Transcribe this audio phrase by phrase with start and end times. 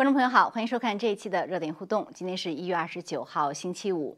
[0.00, 2.08] 观众朋友好，欢迎收看这一期的热点互动。
[2.14, 4.16] 今天是一月二十九号，星期五。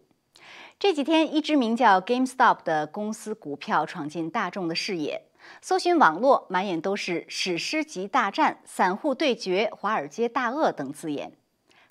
[0.79, 5.22] 这几天，一只名叫 GameStop 的公司股票闯进大众的视野。
[5.61, 11.32] 搜寻网络，满眼都是“史诗级大战”“散户对决”“华尔街大鳄”等字眼。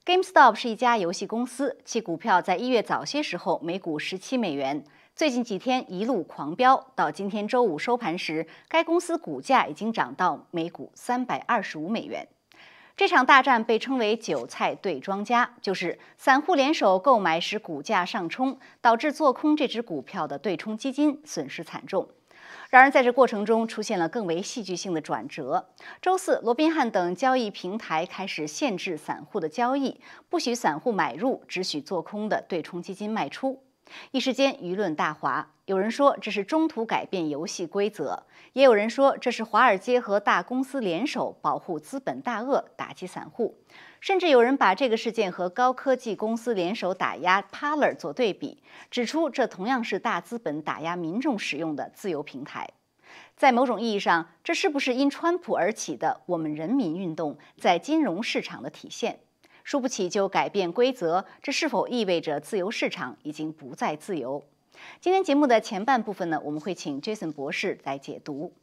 [0.06, 4.82] GameStop 是一家游戏公司，其股票在一月早些时候每股十七美元，
[5.14, 12.26] 最近几天一路狂飙，到今天周五收盘时，该公司股价已经涨到每股三百二十五美元。
[13.02, 22.08] 这场大战被称为“韭菜对庄家”，就是散户联手购买使股价上冲，导致做空这只股票的对冲基金损失惨重。
[22.70, 25.72] 然而，在这过程中出现了更为戏剧性的转折。
[26.00, 30.00] 周四，罗宾汉等交易平台开始限制散户的交易，
[30.30, 33.64] 不许散户买入，只许做空的对冲基金卖出。
[34.12, 43.58] 一时间舆论大哗，有人说这是中途改变游戏规则，也有人说这是华尔街和大公司联手保护资本大鳄，打击散户。
[44.00, 52.68] 甚至有人把这个事件和高科技公司联手打压 Paler 做对比，指出这同样是大资本打压民众使用的自由平台。
[53.36, 59.20] 在某种意义上，这是不是因川普而起的我们人民运动在金融市场的体现？
[59.64, 64.44] 输不起就改变规则，这是否意味着自由市场已经不再自由？
[65.00, 68.54] 今天节目的前半部分呢，我们会请 Jason 博士来解读。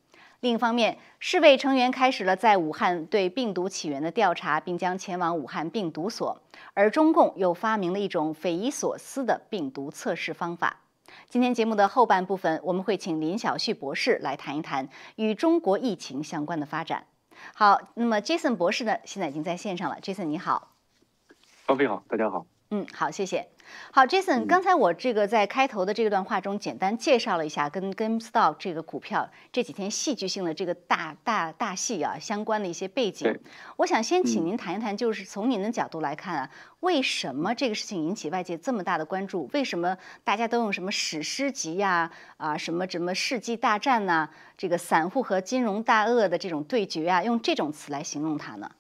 [0.41, 6.41] 另一方面，世卫成员开始了在武汉对病毒起源的调查，并将前往武汉病毒所。
[6.75, 10.81] 而中共又发明了一种匪夷所思的病毒测试方法。
[11.29, 17.05] 今天节目的后半部分，我们会请林晓旭博士来谈一谈与中国疫情相关的发展。
[17.55, 19.99] 好，那么 Jason 博士呢，现在已经在线上了。
[20.01, 20.78] Jason 你好。
[21.69, 22.47] 高飞好，大家好。
[22.71, 23.47] 嗯，好，谢谢。
[23.91, 33.39] 好，Jason，刚才我这个在开头的这段话中简单介绍了一下跟 GameStop 这个股票这几天戏剧性的这个大大大戏啊相关的一些背景。
[33.77, 39.47] 我想先请您谈一谈，就是从您的角度来看啊，为什么这个事情引起外界这么大的关注？
[39.53, 48.71] 为什么大家都用什么史诗级呀啊什么什么世纪大战呐，这个散户和金融大鳄的这种对决啊，用这种词来形容它呢？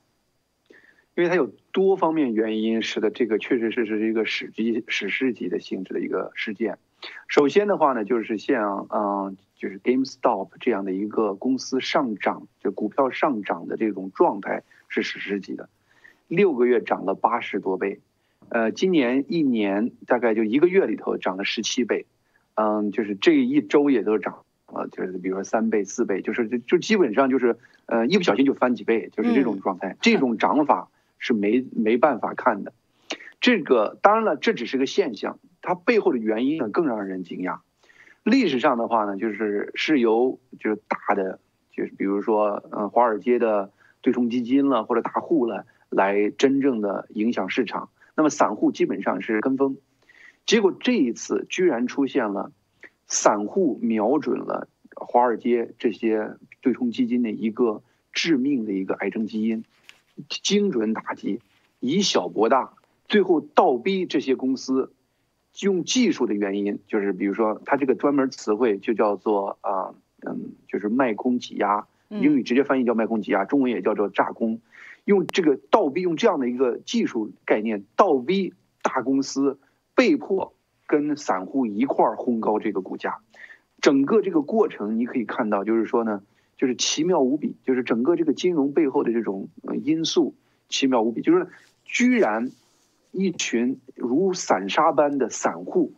[1.18, 6.78] 因为它有多方面原因，使得这个确实是是一个史级、史诗级的性质的一个事件。
[7.26, 15.68] 首先的话呢，就是像嗯，就是 GameStop 这样的一个公司上涨，就股票上涨的这种状态是史诗级的，
[16.28, 17.98] 六个月涨了八十多倍，
[18.48, 22.06] 呃，今年一年大概就一个月里头涨了十七倍，
[22.54, 27.56] 嗯，就是这一周也都涨了，就是比如说三倍、四倍，就是就就基本上就是
[27.86, 30.88] 呃一不小心就翻几倍，就是这种状态，这种涨法。
[31.18, 32.72] 是没没办法看的，
[33.40, 37.58] 这个当然了，这只是个现象，它背后的原因呢更让人惊讶。
[38.24, 41.40] 历史上的话呢，就是是由就是大的，
[41.72, 43.70] 就是比如说嗯华尔街的
[44.00, 49.76] 对冲基金了或者大户了来真正的影响市场，那么散户基本上是跟风。
[50.44, 52.52] 结果这一次居然出现了
[53.06, 59.64] 散户瞄准了华尔街这些对冲基金的一个致命的一个癌症基因。
[60.28, 61.40] 精准打击，
[61.80, 62.72] 以小博大，
[63.06, 64.92] 最后倒逼这些公司
[65.60, 69.94] 用技术的原因，就是比如说，它这个专门词汇就叫做啊，
[70.26, 74.60] 嗯，就是卖空挤压，英语直接翻译叫卖空挤压，中文也叫做炸空，
[75.04, 79.58] 用这个倒逼，用这样的一个技术概念倒逼大公司
[79.94, 80.54] 被迫
[80.86, 83.18] 跟散户一块儿轰高这个股价，
[83.80, 86.22] 整个这个过程你可以看到，就是说呢。
[86.58, 89.48] 就是奇妙无比，就是整个这个金融背后的这种
[89.84, 90.34] 因素
[90.68, 91.46] 奇妙无比，就是
[91.84, 92.50] 居然
[93.12, 95.92] 一群如散沙般的散户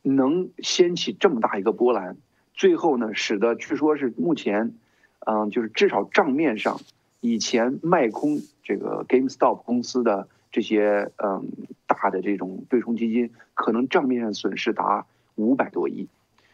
[0.00, 2.16] 能掀起这么大一个波澜，
[2.54, 4.74] 最后呢，使得据说是目前，
[5.26, 6.80] 嗯，就是至少账面上
[7.20, 11.50] 以前卖空这个 GameStop 公司的这些嗯
[11.86, 16.06] 大的这种对冲基金，可能账面上损失达五百多亿。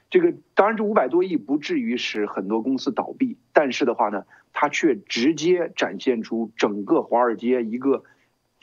[0.09, 8.05] 这个当然，这五百多亿不至于使很多公司倒闭，但是的话呢，它却直接展现出整个华尔街一个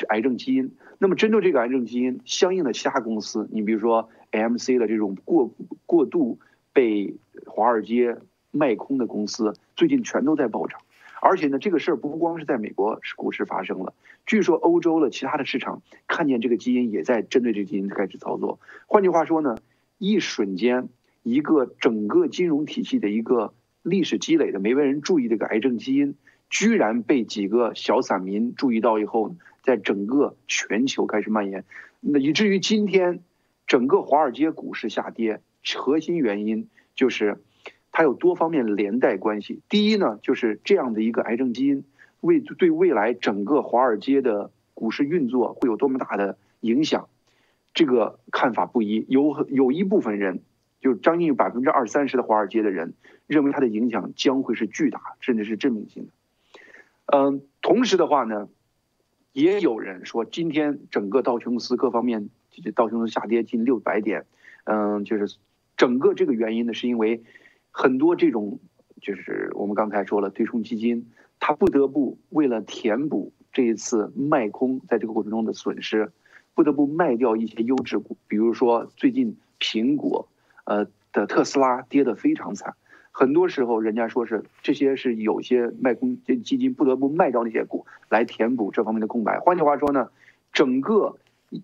[0.08, 0.72] 癌症基因。
[1.00, 5.52] 那么，针对这个癌症基因，相应的其他公司，你比如说 AMC 的这种过
[5.86, 6.40] 过度
[6.72, 7.14] 被
[7.46, 8.18] 华尔街
[8.52, 10.80] 卖空的公司，最近全都在暴涨。
[11.22, 13.94] 而且呢，这个事儿不光是在美国股市发生了，
[14.26, 18.60] 据说欧洲的其他的市场看见这个基因，也在针对这个基因开始操作。
[18.88, 19.58] 换句话说呢，
[19.98, 20.88] 一瞬间。
[21.24, 26.16] 一个整个金融体系的一个历史积累的没被人注意的一个癌症基因，
[26.50, 31.64] 居然被几个小散民注意到以后，在整个全球开始蔓延，
[32.02, 33.22] 那以至于今天
[33.66, 35.42] 整个华尔街股市下跌，
[35.76, 37.42] 核心原因就是
[37.92, 39.62] 它有多方面连带关系。
[39.70, 41.86] 第一呢，就是这样的一个癌症基因
[42.20, 47.08] 为对未来整个华尔街的股市运作会有多么大的影响，
[47.74, 49.06] 这个看法不一。
[49.08, 50.42] 有有一部分人，
[50.84, 52.94] 就将近百分之二三十的华尔街的人
[53.26, 56.12] 认为它的影响将会是巨大，甚至是致命性的。
[57.06, 58.50] 嗯，同时的话呢，
[59.32, 62.30] 也有人说，今天整个道琼斯各方面，
[62.76, 64.26] 道琼斯下跌近六百点，
[64.66, 65.38] 嗯，就是
[65.78, 67.24] 整个这个原因呢，是因为
[67.72, 68.60] 很多这种，
[69.02, 71.10] 就是我们刚才说了，对冲基金，
[71.40, 76.12] 它不得不为了填补这一次卖空在这个过程中的损失，
[76.54, 80.28] 不得不卖掉一些优质股，比如说最近苹果，
[80.66, 82.76] 呃的特斯拉跌得非常惨。
[83.12, 89.40] 很多时候，人家说是这些是有些卖空这基金不得不卖掉那些股来填补这方面的空白。
[89.40, 90.10] 换句话说呢，
[90.52, 91.18] 整个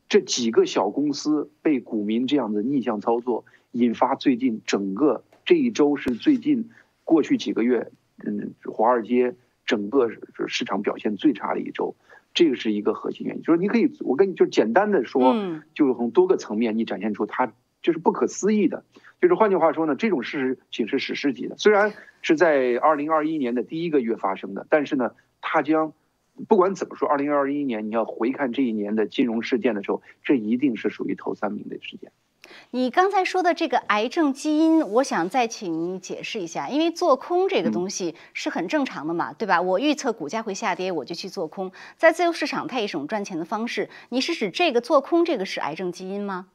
[0.07, 6.69] 这几个小公司被股民这样的逆向操作，引发最近整个这一周是最近
[7.03, 7.91] 过去几个月，
[8.23, 9.33] 嗯，华尔街
[9.65, 10.11] 整个
[10.47, 11.95] 市场表现最差的一周。
[12.35, 15.35] 这个是一个核心原因，就是你可以我跟你就简单的说，
[15.73, 17.51] 就是从多个层面你展现出它。
[17.81, 18.83] 就是不可思议的，
[19.21, 21.57] 就是换句话说呢，这种事情是史诗级的。
[21.57, 25.11] 虽然是在二零二一年的第一个月发生的，但是呢，
[25.41, 25.93] 它将
[26.47, 32.11] 不管怎么说，二零二一年你要回看这一年的金融事件的时候，这一定是属于头三名的事件。
[32.71, 39.61] 你刚才说的这个癌症基因，我想再请你解释一下，因为做空这个东西是很正常的嘛，对吧？
[39.61, 43.89] 我预测股价会下跌，我就去做空，在自由市场它也是一种赚钱的方式。
[44.09, 46.47] 你是指这个做空这个是癌症基因吗？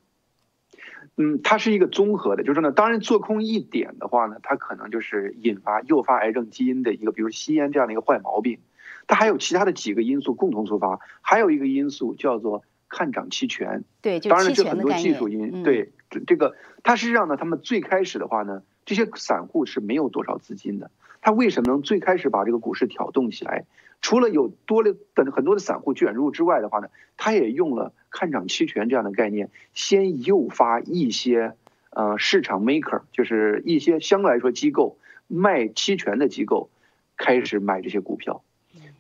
[1.17, 8.59] 嗯，它是一个综合的，就是呢，当然做空一点的话呢，它可能就是引发诱发癌症基因的一个，比如吸烟这样的一个坏毛病。
[9.07, 13.85] 它还有其他的几个因素共同触发，还有一个因素叫做看涨期权。
[14.01, 15.63] 对，当然这很多技术因。
[15.63, 20.91] 对，这这个它实际上呢，他们最开始的话呢，这些散户是没有多少资金的。
[21.25, 23.65] 他为什么能最开始把这个股市挑动起来？
[24.03, 31.55] 除了有多的等很多的散户卷入之外的话呢，他也用了看涨期权这样的概念，先诱发一些
[31.89, 36.69] 呃市场 maker，就是一些相对来说机构卖期权的机构，
[37.17, 38.45] 开始买这些股票，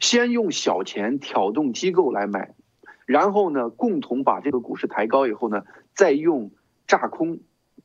[0.00, 2.54] 先用小钱挑动机构来买，
[3.04, 6.52] 然后呢共同把这个股市抬高以后呢，再用
[6.86, 7.40] 炸空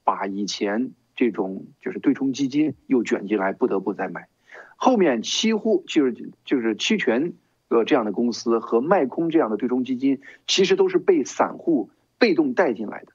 [0.05, 0.91] 把以前。
[1.19, 4.29] 这种就是对冲基金又卷进来，不得不再买。
[4.77, 7.33] 后面期货就是就是期权
[7.67, 13.11] 呃这样的公司和卖空这样的对冲基金，其实都是被散户被动带进来的。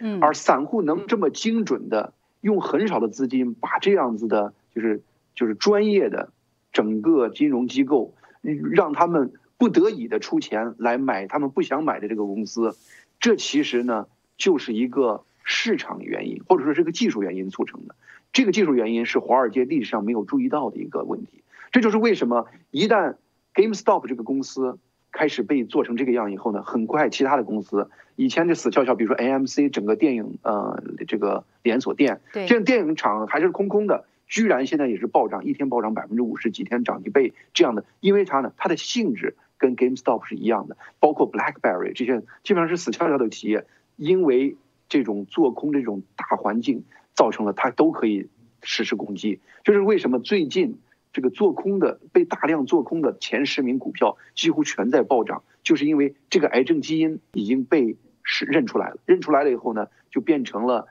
[0.00, 5.04] 嗯，而散户能这么精准的用很少的资金把这样子的，就是
[5.36, 6.32] 就是专业的
[6.72, 12.76] 整个金融机构，让他们不得已的出钱来买他们不想买的这个公司，
[13.20, 15.22] 这其实呢就是一个。
[15.44, 17.94] 市场原因，或者说这个技术原因促成的，
[18.32, 21.44] 这个技术原因是华尔街历史上没有注意到的一个问题。
[21.70, 23.16] 这就是为什么一旦
[23.54, 24.78] GameStop 这个公司
[25.12, 44.56] 开始被做成这个样以后呢，很快其他的公司以前就死翘翘，比如说 AMC 整个电影呃这个连锁店，对，这电影厂还是空空的，居然现在也是暴涨，一天暴涨百分之五十，几天涨一倍这样的，因为它呢，它的性质跟 GameStop 是一样的，包括 BlackBerry 这些基本上是死翘翘的企业，因为。
[44.88, 46.84] 这种做空这种大环境，
[47.14, 48.28] 造成了它都可以
[48.62, 49.40] 实施攻击。
[49.64, 50.78] 就是为什么最近
[51.12, 58.98] 这个做空的被大量做空的前十名股票几乎全在暴涨，就是因为这个癌症基因已经被是认出来了。
[59.06, 60.88] 认出来了以后呢，就变成了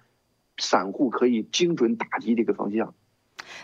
[0.57, 2.93] 散户可以精准打击这个方向。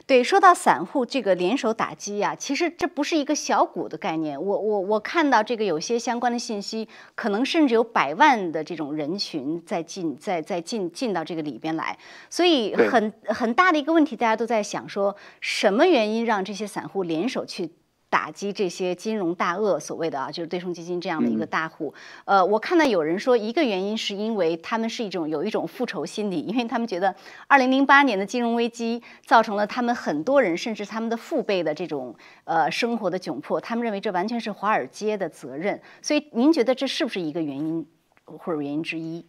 [0.06, 4.42] 对，说到散户这个联手打击呀，其实这不是一个小股的概念。
[4.42, 11.98] 我我我看到这个有些相关的信息，可能甚至有百万的这种人群在进在在进进到这个里边来。
[12.30, 17.70] 所以很很大的一个问题，大家都在想说，什么原因让这些散户联手去？
[18.10, 21.94] 打击这些金融大鳄，所谓的啊，就是对冲基金这样的一个大户。
[22.26, 27.16] 呃，我看到有人说，一个原因是因为他们是一种有一种复仇心理，因为他们觉得
[27.48, 35.80] 二零零八年的金融危机造成了他们很多人甚至他们的父辈的这种呃生活的窘迫，他们认为这完全是华尔街的责任。
[36.02, 37.86] 所以您觉得这是不是一个原因
[38.26, 39.26] 或者原因之一？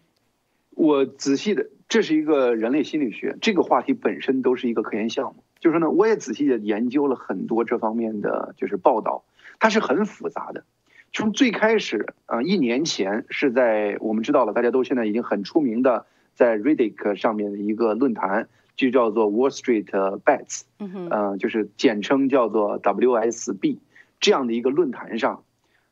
[0.71, 5.45] 我仔细的，这是一个人类心理学，这个话题本身都是一个科研项目。
[5.61, 9.23] 就是说呢，我也仔细的研究了很多这方面的就是报道，
[9.59, 10.65] 它是很复杂的。
[11.13, 19.87] 从最开始，呃，一年前是在我们知道了，大家都现在已经很出名的，在 Reddit 上面的一个论坛，就叫做 Wall Street
[20.21, 23.79] Bets，嗯就是简称叫做 WSB
[24.21, 25.43] 这样的一个论坛上，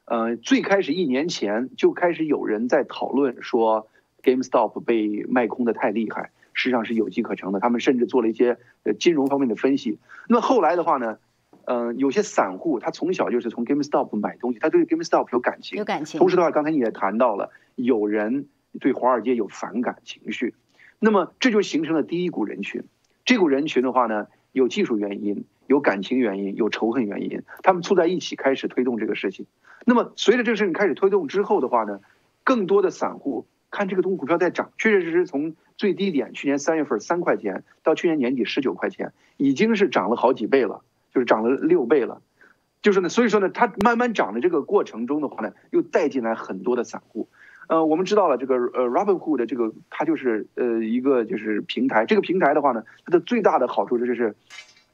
[0.05, 3.89] 呃，最开始一年前就开始有人在讨论说
[4.23, 6.31] GameStop 被卖空的太厉害。
[6.59, 10.01] 实际上是有机可乘的，他们甚至做了一些呃金融方面的分析。
[10.29, 11.19] 那后来的话呢，
[11.67, 15.79] 嗯，有些散户他从小就是从 GameStop 买东西，他对 GameStop 有感情。
[15.79, 16.19] 有感情。
[16.19, 18.49] 同时的话，刚才你也谈到了，有人
[18.81, 20.53] 对华尔街有反感情绪，
[20.99, 22.83] 那么这就形成了第一股人群。
[23.25, 29.47] 这股人群的话呢，有技术原因，有感情原因，有仇恨原因，他们凑在一起开始推动这个事情。
[29.85, 32.01] 那么随着这个事情开始推动之后的话呢，
[32.43, 40.83] 更多的散户看这个东股票在涨，确确实实从最低点去年三月份三块钱到去年年底十九块钱，已经是涨了好几倍了。
[41.11, 42.21] 就是涨了六倍了，
[42.83, 47.29] 就是呢，所以说呢，它慢慢涨的这个过程中的话呢，又带进来很多的散户。
[47.67, 54.37] 呃，我们知道了这个呃，Robinhood 的这个它就是呃一个就是平台，这个平台的话呢，它的最大的好处就是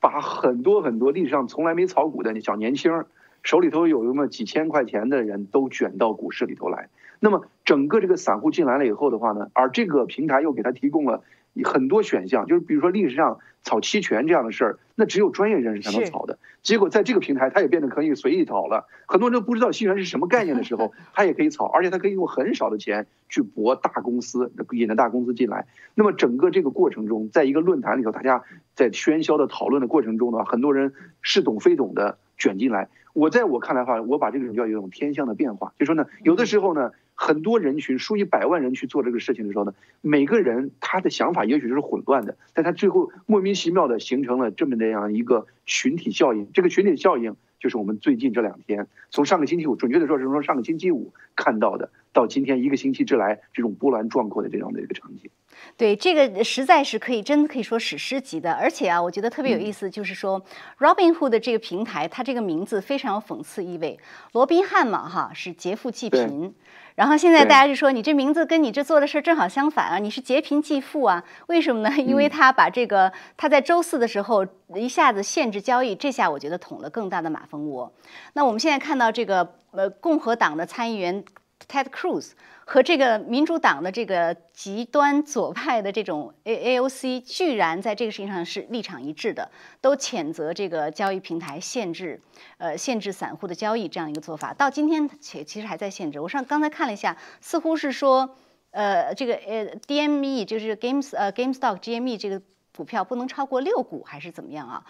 [0.01, 3.05] 把很多很多历史上从来没炒股的小年轻
[3.43, 6.89] 手里头有那么几千块钱的人都卷到股市里头来。
[7.21, 11.23] 那么整个这个散户进来了以后的话呢，而这个平台又给他提供了。
[11.63, 16.37] 很多选项，就是比如说历史上炒期权这样的事儿，那只有专业人士才能炒的。
[16.63, 18.89] 结果在这个平台，他也变得可以随意炒了。
[19.07, 25.69] 很多人都不知道期权是什么概念的时候， 他也可以炒，而且他可以用很少的钱去博大公司，引着大公司进来。
[25.95, 28.43] 那么整个这个过程中，在一个论坛里头，大家
[28.75, 30.93] 在喧嚣的讨论的过程中呢，很多人
[31.23, 32.89] 似懂非懂的卷进来。
[33.13, 36.91] 我在我看来的话，我把这个叫有一种天象的变化，就说呢，有的时候呢。
[37.15, 46.51] 很多人群数以百万人去做这个事情的时候呢，每个人他的想法也许是混乱的，但他最后莫名其妙的形成了这么那样一个群体效应。
[46.53, 55.31] 这个群体效应就是我们最近这两天，从上个星期五，准确的说是从上个星期五看到的，到今天一个星期之来这种波澜壮阔的这样的一个场景。
[55.77, 58.53] 对，这个实在是可以，真的可以说史诗级的。
[58.53, 60.45] 而且啊，我觉得特别有意思，就是说
[60.79, 63.99] ，Robinhood 的这个平台，它这个名字非常有讽刺意味。
[64.33, 66.53] 罗宾汉嘛，哈，是劫富济贫。
[66.95, 69.99] 然后现在大家就说，你这名字跟你这做的事儿正好相反啊！
[69.99, 71.25] 你是劫贫济富啊？
[71.49, 71.91] 为什么呢？
[71.99, 77.93] 因为他把这个他在周四的时候一下子限制交易，这下我觉得捅了更大的马蜂窝。
[78.35, 81.25] 那我们现在看到这个呃共和党的参议员
[81.69, 82.33] Ted Cruz。
[82.67, 89.51] 和这个民主党的这个极端左派的这种 A AOC，居然在这个事情上是立场一致的，
[89.83, 92.23] 都谴责这个交易平台限制，
[92.57, 94.55] 呃，限制散户的交易这样一个做法。
[94.55, 96.19] 到今天且其实还在限制。
[96.19, 98.35] 我上刚才看了一下，似乎是说，
[98.71, 102.41] 呃，这个呃 DME 就是 Games 呃 GameStop GME 这个
[102.75, 104.83] 股票不能超过六股还是怎么样啊？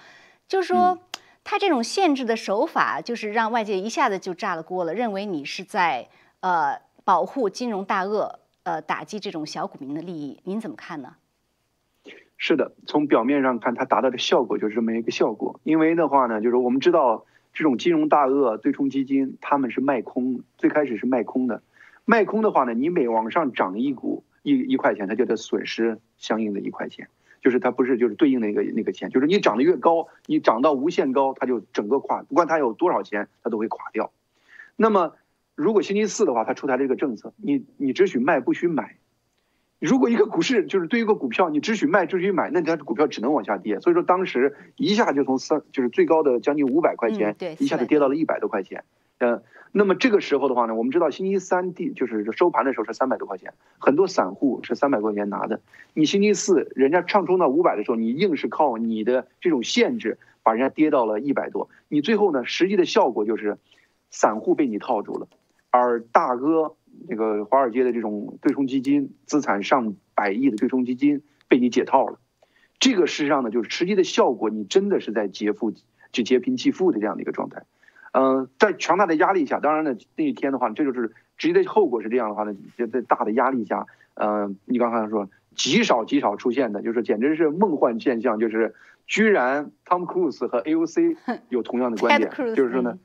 [0.47, 0.97] 就是说，
[1.43, 6.79] 它这种限制的手法，就是让外界一下子就炸了锅了，认为你是在呃。
[7.05, 11.17] 保护金融大鳄，呃，打击这种小股民的利益，您怎么看呢？
[12.39, 15.61] 是的，从表面上看，它达到的效果就是这么一个效果。
[15.65, 21.63] 因为的话呢，就是我们知道，这种金融大鳄对冲基金，他们是卖空，最开始是卖空的。
[22.07, 27.09] 卖空的话呢，你每往上涨一股一一块钱，它就得损失相应的一块钱，
[27.43, 34.11] 就是它不是就是对应的一个那个钱，就是你涨得越高，你涨到无限高，它就整个垮，不管它有多少钱，它都会垮掉。
[34.77, 35.13] 那么。
[35.55, 38.97] 如果星期四的话，他出台了一个政策，你你只许卖不许买。
[39.79, 43.81] 如果一个股市就是对于一个股票，你只许卖只许买，那它股票只能往下跌。
[43.81, 48.85] 所以说当时一下就从三就是最高的将近五百块钱，一下子跌到了一百多块钱。
[49.19, 49.43] 嗯，
[49.73, 55.61] 那么这个时候的话呢，我们知道星期三第就是收盘的时候是三百多块钱，很多散户是三百块钱拿的。
[55.93, 63.59] 你星期四人家上冲到五百的时候，你硬是靠你的这种限制把人家跌到了一百多，你最后呢实际的效果就是
[64.11, 65.29] 散户被你套住了。
[65.77, 66.77] 而大哥，
[67.09, 72.21] 那个华尔街的这种对冲基金，资产上百亿的对冲基金被你解套了，
[72.79, 75.73] 这个事实上呢，就是实际的效果，你真的是在劫富，
[76.13, 77.65] 就劫贫济富的这样的一个状态。
[78.13, 82.55] 嗯，在强大的压力下，当然呢，那一天的话，这就是直接的后果是这样的话呢，
[82.93, 88.77] 在大的压力下，嗯，你刚才说极少极少出现的，就是简直是梦幻现象，就是
[89.09, 91.17] 居然 Tom Cruise 和 AOC
[91.51, 92.97] 有同样的观点，就是说呢。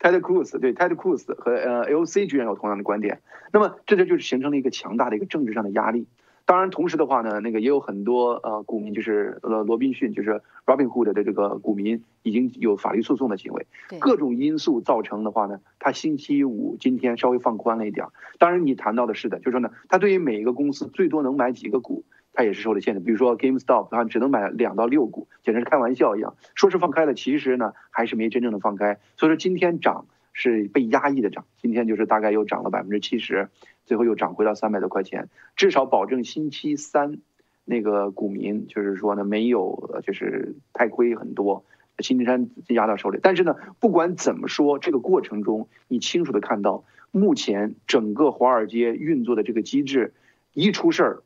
[0.00, 3.20] Ted Cruz 对 Ted Cruz 和呃 LC 居然有同样的观点，
[3.52, 6.06] 那么这就就是形成了一个强大的一个政治上的压力。
[6.44, 13.66] 当然，同时的话呢，那个也有很多呃股民，就是呃罗宾逊，就是 Robinhood 的这个股民已经有法律诉讼的行为。
[13.98, 18.06] 各种因素造成的话呢，他星期五今天稍微放宽了一点。
[18.38, 22.04] 当然，你谈到的是的，就是说呢，他对于每一个公司最多能买几个股。
[22.38, 26.36] 它也是受了限制，比如说 GameStop，它只能买两到六股，简直是开玩笑一样。
[26.54, 29.00] 说是放开了，其实呢还是没真正的放开。
[29.16, 33.48] 所以说今天涨是被压抑的涨，今天就是大概又涨了百分之七十，
[33.86, 37.18] 最后又涨回到三百多块钱，至少保证星期三
[37.64, 41.64] 那个股民就是说呢没有就是太亏很多，
[41.98, 43.18] 新金山压到手里。
[43.20, 50.14] 但是呢，不管怎么说，这个过程中你清楚的看到，目前整个华尔街运作的这个机制
[50.52, 51.22] 一出事儿。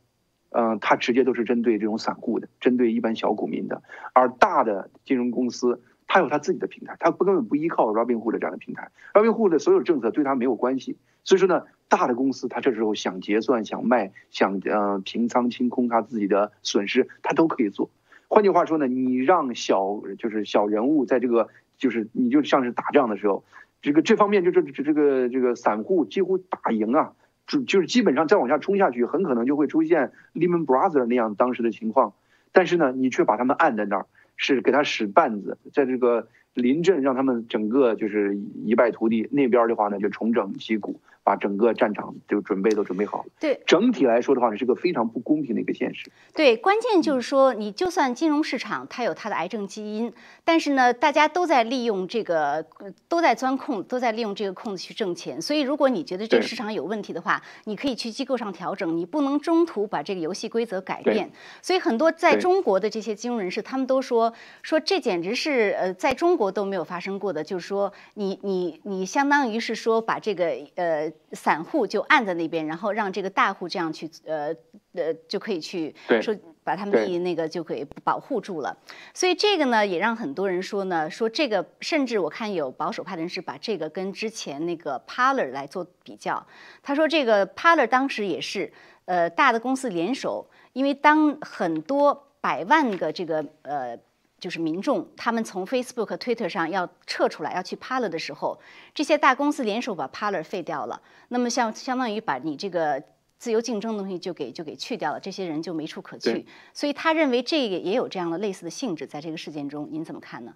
[0.53, 3.83] 嗯，它直接都是针对这种散户的，针对一般小股民的，
[4.13, 5.83] 而大的金融公司。
[6.09, 10.99] 他有他自己的平台，他不根本不依靠 Robinhood 这样的平台，Robinhood 的所有政策对他没有关系。
[11.25, 17.89] 所以说呢，大的公司他这时候想结算、想卖、想呃平仓清空他自己的损失，他都可以做。
[18.29, 23.43] 换句话说呢，你让小就是小人物在这个就是你就像是打仗的时候，
[23.81, 27.13] 这个这方面就这这这个这个散户几乎打赢啊，
[27.47, 32.15] 就就是基本上再往下冲下去，很可能就会出现 Lehman Brothers 那样当时的情况。
[32.53, 34.07] 但是呢，你却把他们按在那儿，
[34.37, 39.29] 是给他使绊子，在这个临阵让他们整个就是一败涂地。
[39.33, 41.01] 那边的话呢，就重整旗鼓。
[41.25, 43.27] 把整个战场就准备都准备好了。
[43.39, 46.11] 对，整体来说的话呢，是个非常不公平的一个现实。
[46.35, 50.13] 对，关键就是说，你就算金融市场它有它的癌症基因，
[50.45, 52.67] 但是呢，大家都在利用这个，
[53.09, 55.41] 都在钻空，都在利用这个空子去挣钱。
[55.41, 61.31] 所以，如果你觉得这个市场有问题的话，你可以去机构上调整，你不能中途把这个游戏规则改变。
[61.63, 71.12] 所以，很多在中国的这些金融人士，他们都说说这简直是呃，在中国都没有发生过的，就是说，你你你相当于是说把这个呃。
[71.33, 74.55] 散户就按在那边，然后让这个大户这样去，呃
[74.95, 78.77] 呃，就可以去说把他们的那个就可以保护住了。
[79.15, 86.47] 所以这个呢，也让很多人说呢，说这个甚至我看有保守派人士把这个跟之前那个 Parler 来做比较。
[86.83, 88.73] 他说这个 Parler 当时也是，
[89.05, 93.99] 呃，大的公司联手，因为当很多百万个这个呃。
[94.43, 98.59] 就是民众，他们从 Facebook、Twitter 上要撤出来，要去 Parler 的时候，
[98.93, 101.01] 这些大公司联手把 Parler 废掉了。
[101.29, 103.01] 那么，像相当于把你这个
[103.39, 106.45] 自由竞争的东西就给就给去掉了，这些人就没处可去。
[106.75, 110.55] 所以，他认为这个也有这样的类似的性质，在这个事件中，您怎么看呢？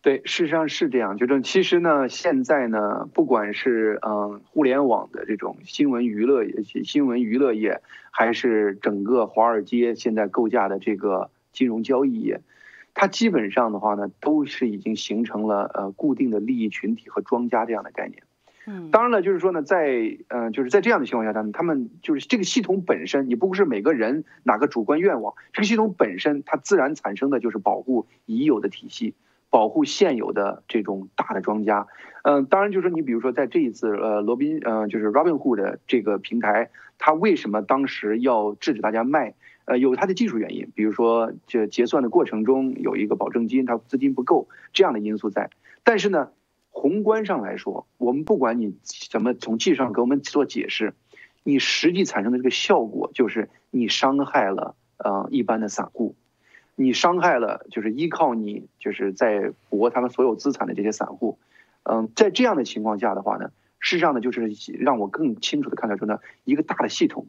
[0.00, 1.16] 对，事实上是这样。
[1.16, 6.44] 就是其实呢，现在呢，不管是嗯互联网的这种新闻娱乐
[6.84, 12.40] 新闻娱乐业，还是整个华尔街现在构架的这个金融交易业。
[12.94, 18.22] 它基本上的话呢，都是已经形成了呃固定的利益群体和庄家这样的概念。
[18.66, 29.14] 嗯，当然了，就是说呢，在嗯就是在这样的情况下，他们他们就是这个系统本身，你不是每个人哪个主观愿望，这个系统本身它自然产生的就是保护已有的体系，
[29.48, 31.88] 保护现有的这种大的庄家。
[32.24, 39.34] 嗯，当然就是说你比如说在这一次呃罗宾呃就是 Robinhood 的这个平台，它为什么当时要制止大家卖？
[39.64, 45.50] 呃，有它的技术原因，比如说这结算的过程中有一个保证金，它资金不够这样的因素在。
[45.84, 46.30] 但是呢，
[46.70, 48.74] 宏观上来说，我们不管你
[49.10, 50.94] 怎么从技术上给我们做解释，
[51.44, 56.16] 你实际产生的这个效果就是你伤害了呃一般的散户，
[56.74, 61.38] 你伤害了就是依靠你就是在博他们所有资产的这些散户。
[61.84, 67.26] 嗯，在这样的情况下的话呢，事实上呢就是让我更清楚的看到说呢一个大的系统。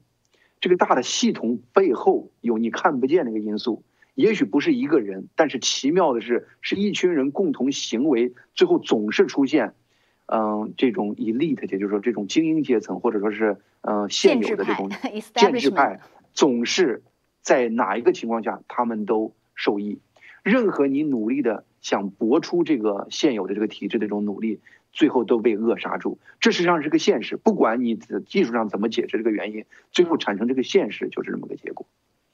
[0.64, 3.84] 这个大的系统背后有你看不见那个因素，
[4.16, 9.74] 也许不是一个人，但是奇妙的是，是一群人共同行为，最后总是出现，
[10.26, 14.90] 嗯，这种 elite，也就是说这种精英阶层，或者说是嗯现有的这种
[15.36, 16.00] 建制派，
[16.34, 17.04] 总是
[17.42, 20.00] 在哪一个情况下他们都受益。
[20.44, 24.62] 任何你努力的想搏出这个现有的这个体制的这种努力。
[24.94, 27.36] 最后都被扼杀住，这实际上是个现实。
[27.36, 31.86] 不管你的技术上怎么解释这个原因，最后产生这个现实就是这么个结果。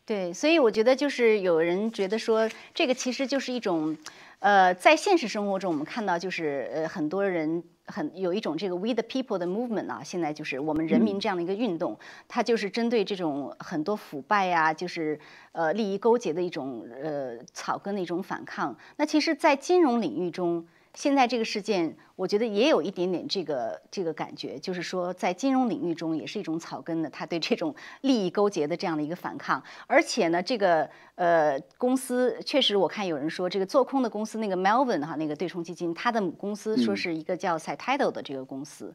[0.06, 3.96] 对，所以我觉得就是有人觉得说，这个其实就是一种，
[4.40, 15.20] 呃，在现实生活中我们看到就是呃很多人很有一种这个 We the People 的 movement 啊，现在就是我们人民这样的一个运动，它就是针对这种很多腐败呀，就是
[15.52, 18.76] 呃利益勾结的一种呃草根的一种反抗。
[18.98, 20.68] 那其实，在金融领域中。
[20.96, 29.64] 现在这个事件，我觉得也有一点点这个这个感觉，就是说在金融领域中也是一种草根的，他对这种利益勾结的这样的一个反抗。
[29.86, 38.94] 而且呢，这个呃公司确实，我看有人说这个做空的公司那个 Melvin 哈那个对冲基金，它的母公司说是一个叫 c i t a d l 的这个公司。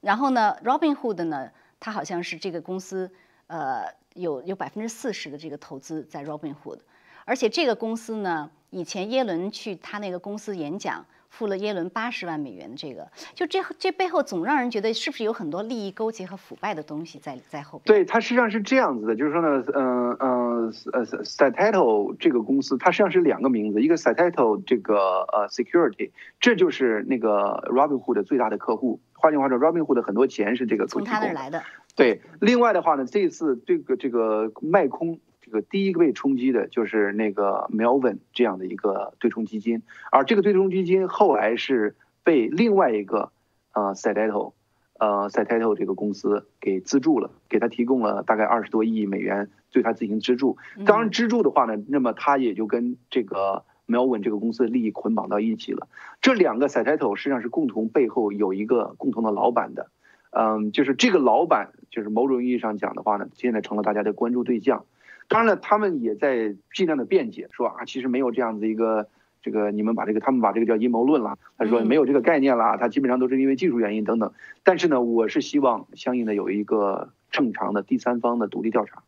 [0.00, 3.10] 然后呢，Robinhood 呢，它好像是这个公司
[3.48, 6.78] 呃有有百分之四十的这个投资在 Robinhood，
[7.26, 11.04] 而且这个公司呢，以前耶伦去他那个公司演讲。
[11.34, 17.84] 付了耶伦八十万美元的这个，就这这背后总让人觉得是不是有很多利益勾结和腐败的东西在在后边？
[17.86, 24.94] 对，它实际上是这样子的，就是说呢，嗯嗯呃 s i t a t o 这个公司它实际上是两个名字，一个 s i t a t o 这个
[25.32, 29.00] 呃 Security，这就是那个 Robinhood 最大的客户。
[29.14, 31.62] 换句话说，Robinhood 很多钱是这个从他那来的。
[31.96, 35.18] 对，另外的话呢，这次这个这个卖空。
[35.44, 43.30] 这个第一个被冲击的就是那个 Melvin 这样的一个对冲基金，而这个对冲基金后来是被另外一个
[43.74, 44.54] 呃 s e t a t o
[44.98, 50.56] 呃 s e t a t o 这个公司给资助了，给他提供了大概二十多亿美元对他进行资助。
[50.86, 55.88] 当然资助的话呢，那么他也就跟这个 Melvin 这个公司的利益捆绑到一起了。
[56.22, 59.90] 这两个 Sateto 实际上是共同背后有一个共同的老板的，
[60.30, 64.86] 嗯，就是这个老板，就是某种意义上讲的话呢，现在成了大家的关注对象。
[65.28, 69.08] 当然了，他们也在尽量的辩解，说啊，其实没有这样子一个
[69.42, 74.32] 这个，你们把这个他们把这个叫阴谋论了，他说没有这个概念了，他基本上都是因为技术原因等等。
[74.62, 79.02] 但是呢，我是希望相应的有一个正常的第三方的独立调查，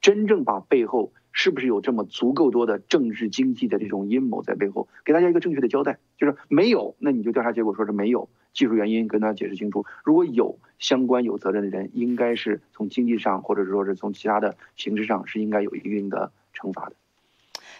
[0.00, 1.12] 真正把背后。
[1.32, 4.88] 是不是有这么足够多的政治经济的这种阴谋在背后？
[5.04, 9.86] 给大家一个正确的交代，就是没有，那你就调查结果说是没有，技术原因跟他解释清楚。
[10.04, 16.92] 如果有相关有责任的人，应该是从经济上或者说是从其他的形式上是应该有一定的惩罚的。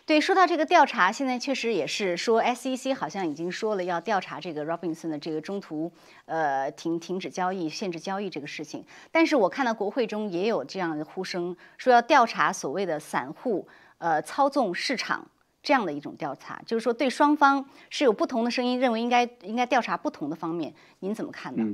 [0.07, 5.93] 对，说到这个调查，现在确实也是说，SEC 好像已经说了要调查这个 Robinson 的这个中途
[6.25, 8.85] 呃停停止交易、限制交易这个事情。
[9.13, 15.29] 但是我看到国会中也有这样的呼声，说要调查所谓的散户呃操纵市场
[15.63, 20.75] 这样的一种调查，就是说对双方是有不同的声音，认为应该应该调查不同的方面。
[21.01, 21.65] 您怎么看呢？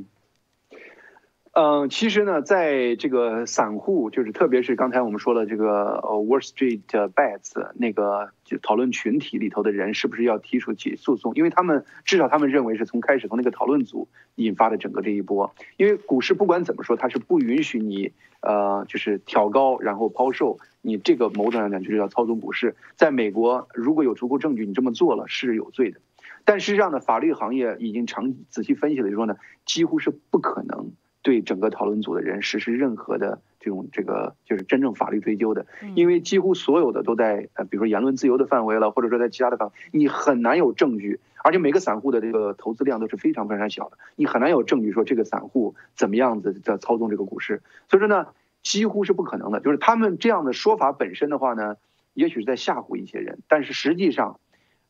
[1.58, 11.32] 嗯其实呢，在这个散户，就是特别是刚才我们说的这个呃 Wall Street Bets 那个就讨论群体里头的人，是不是要提出起诉讼？
[11.34, 15.54] 因为他们至少他们认为是从开始从那个讨论组引发的整个这一波。
[15.78, 22.76] 因为股市不管怎么说，它是不允许你呃就是挑高然后抛售，你这个某种上讲就是要操纵股市。
[22.96, 26.00] 在美国，如果有足够证据，你这么做了是有罪的。
[26.44, 30.90] 但事实上呢，法律行业已经长仔细分析了，就说呢，几乎是不可能。
[31.26, 48.28] 对整个讨论组的人实施任何的这种这个就是真正法律追究的，因为几乎所有的都在呃，比如说言论自由的范围了，或者说在其他的范围，你很难有证据，而且每个散户的这个投资量都是非常非常小的，你很难有证据说这个散户怎么样子在操纵这个股市，所以说呢，
[48.62, 49.58] 几乎是不可能的。
[49.58, 51.74] 就是他们这样的说法本身的话呢，
[52.14, 54.38] 也许是在吓唬一些人，但是实际上，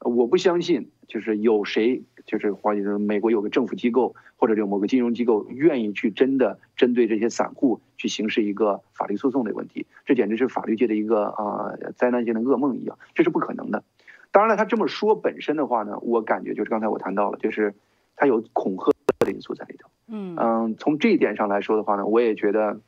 [0.01, 2.03] 我不相信就是有谁。
[2.27, 13.85] 就是或者是美国有个政府机构或者有某个金融机构愿意去真的针对这些散户去行使一个法律诉讼的问题，这简直是法律界的一个啊灾难性的噩梦一样，这是不可能的。
[14.33, 17.75] 当然了，他这么说本身的话呢，我感觉就是刚才我谈到了，就是
[18.17, 19.89] 他有恐吓的因素在里头。
[20.09, 22.81] 嗯嗯，从这一点上来说的话呢，我也觉得，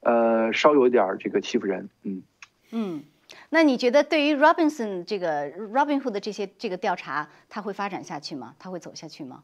[0.00, 1.88] 呃，稍有一点这个欺负人。
[2.02, 2.22] 嗯
[2.72, 3.02] 嗯。
[3.50, 8.54] 那你觉得对于 Robinson 这个 Robinhood 的这些这个调查，它会发展下去吗？
[8.58, 9.42] 它会走下去吗？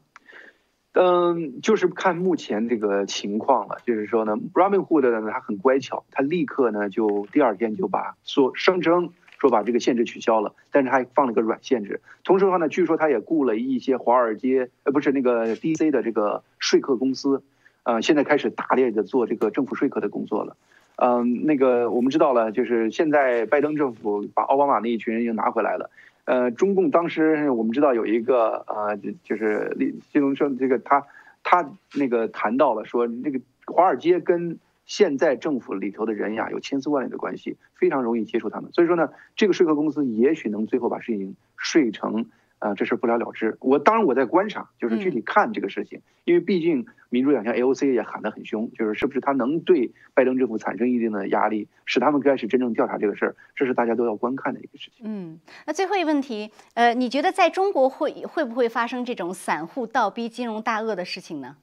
[0.93, 3.77] 嗯，就是看目前这个情况了。
[3.85, 12.01] 就是说呢，Robinhood 呢，他很乖巧，他立刻呢就第二天就把说声称说把这个限制取消了，但是还放了个软限制。
[12.23, 17.43] 同时的话呢，据说他也雇了一些华尔街呃不是那个 DC 的这个说客公司，
[17.83, 20.57] 呃，现在开始大力的做这个政府说客的工作了。
[21.01, 25.89] 嗯，那个我们知道了，就是现在拜登政府把奥巴马那一群人又拿回来了。
[26.25, 29.75] 呃，中共当时我们知道有一个呃，就就是
[30.11, 31.05] 金融说这个他
[31.41, 38.71] 他那个谈到了说，那个华尔街跟现在政府里头的人呀有千丝万缕的关系，非常容易接触他们。
[38.73, 42.25] 所以说呢，这个说客公司也许能最后把事情说成。
[42.59, 43.57] 啊，这事不了了之。
[43.61, 55.05] 我当然我在观察，就是具体看这个事情，因为毕竟民主党像 AOC 也喊得很凶，就是是不是他能对拜登政府产生一定的压力，使他们开始真正调查这个事儿，这是大家都要观看的一个事情。
[55.07, 61.55] 嗯，那最后一个问题，呃，你觉得在中国会会不会发生这种散户倒逼金融大鳄的事情呢？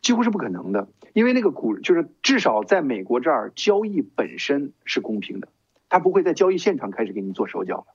[0.00, 5.48] 几乎是不可能的，因为那个股就是至少在美国这儿交易本身是公平的，
[5.90, 7.86] 他不会在交易现场开始给你做手脚了。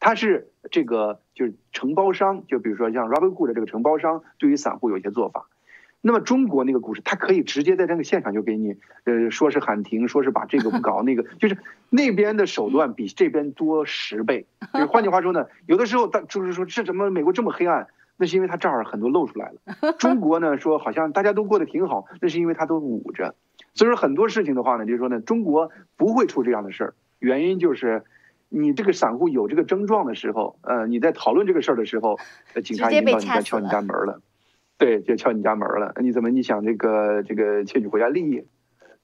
[0.00, 5.48] 他是这个就是承包商，就比如说像 Robinhood 的这个承包商，对于散户有一些做法。
[6.00, 11.58] 那么中国那个股市，它可以直接在这个现场就给你，呃，说是喊停，说是把这个不搞那个，就是
[11.90, 14.46] 那边的手段比这边多十倍。
[14.72, 17.88] 就换句话说呢，有的时候，他就是说，这怎么美国这么黑暗？
[18.16, 19.92] 那是因为他这儿很多露出来了。
[19.94, 23.34] 中国呢，说好像大家都过得挺好，那是因为他都捂着。
[23.74, 28.04] 所以说很多事情的话呢，就是说呢，中国不会出这样的事儿，原因就是。
[28.50, 32.18] 你这个散户有这个症状的时候，呃，你在讨论这个事儿的时候，
[32.64, 34.20] 警察已经到你家敲你家门了，
[34.78, 35.92] 对，就敲你家门了。
[36.00, 38.44] 你怎么你想这个这个窃取国家利益，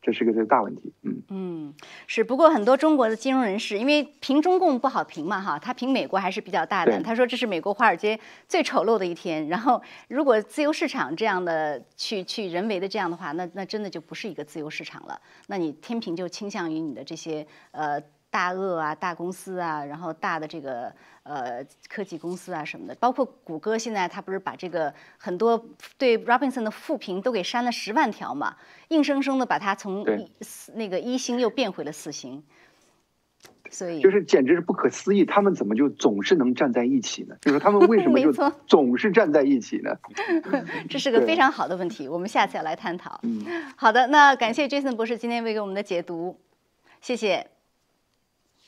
[0.00, 0.94] 这是个这个大问题。
[1.02, 1.74] 嗯嗯，
[2.06, 2.24] 是。
[2.24, 7.02] 不过很多中国的金融人士，因为评中共不好评嘛，哈，他评美国还是比较大胆。
[7.02, 9.48] 他说这是美国华尔街最丑陋的一天。
[9.48, 15.20] 然后如果自由市场这样的去去人为的这样的话，那那真的就不是一个自由市场了。
[15.48, 18.00] 那你天平就倾向于你的这些呃。
[18.34, 20.92] 大鳄啊，大公司啊，然后大的这个
[21.22, 25.64] 呃科技公司啊什么的，包括谷歌，现在他不是把这个很多
[25.96, 28.56] 对 Robinson 的负评都给删了十万条嘛，
[28.88, 30.04] 硬生生的把它从
[30.74, 32.42] 那个一星又变回了四星。
[33.70, 37.36] 所以就是简直是不可思议，他们怎么就总是能站在一起呢？
[37.40, 38.32] 就是他们为什么就
[38.66, 39.96] 总是站在一起呢？
[40.90, 43.20] 这是个非常好的问题，我们下次要来探讨。
[43.22, 46.36] 嗯，好的，那感谢 Jason 博士今天为给我们的解读，
[47.00, 47.53] 谢谢。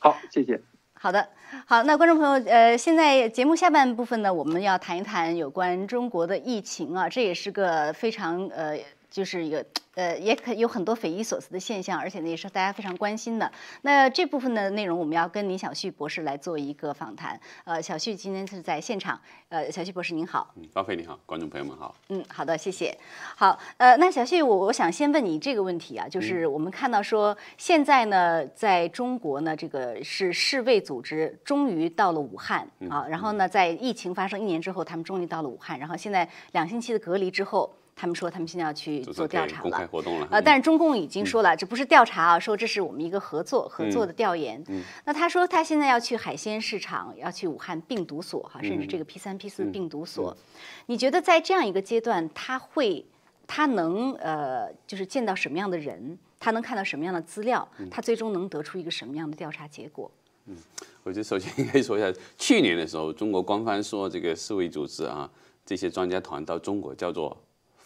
[0.07, 0.61] 好，谢谢。
[0.93, 1.29] 好的，
[1.67, 8.79] 好，那观众朋友，呃，现在节目下半部分呢，我们要谈一谈有关中国的疫情啊，这也是个非常呃，
[9.11, 9.65] 就是有
[9.95, 13.51] 呃，也可有很多匪夷所思的现象，而且呢，也是大家非常关心的。
[13.81, 17.41] 那这部分的内容，我们要跟林小旭博士来做一个访谈。
[17.65, 20.53] 呃，小旭今天是在现场，呃，小旭博士您好。
[20.57, 21.95] 嗯，高飞你好，观众朋友们好。
[22.11, 22.95] 嗯，好的，谢谢。
[23.35, 39.89] 好，呃，那小旭，我我想先问你这个问题啊，就是我们看到说，现在呢，在中国呢，这个是世卫组织终于到了武汉啊，然后呢，在疫情发生一年之后，他们终于到了武汉，然后现在两星期的隔离之后，他们说他们现在要去做调查了公开了。
[39.89, 40.29] 活动了。
[40.31, 44.63] 呃，嗯但是中共已经说了，这不是调查啊，说这是我们一个合作合作的调研。
[45.07, 50.37] 那他说他现在要去海鲜市场，要去武汉病毒所哈，甚至这个 P 三 P 四病毒所。
[50.85, 53.05] 你觉得在这样一个阶段，他会
[53.47, 56.19] 他能呃，就是见到什么样的人？
[56.39, 57.67] 他能看到什么样的资料？
[57.91, 60.11] 他最终能得出一个什么样的调查结果？
[60.45, 60.55] 嗯
[61.03, 65.31] 我觉得首先应该说一下，去年的时候，中国官方说这个世卫组织啊，
[65.65, 67.37] 这些专家团到中国叫做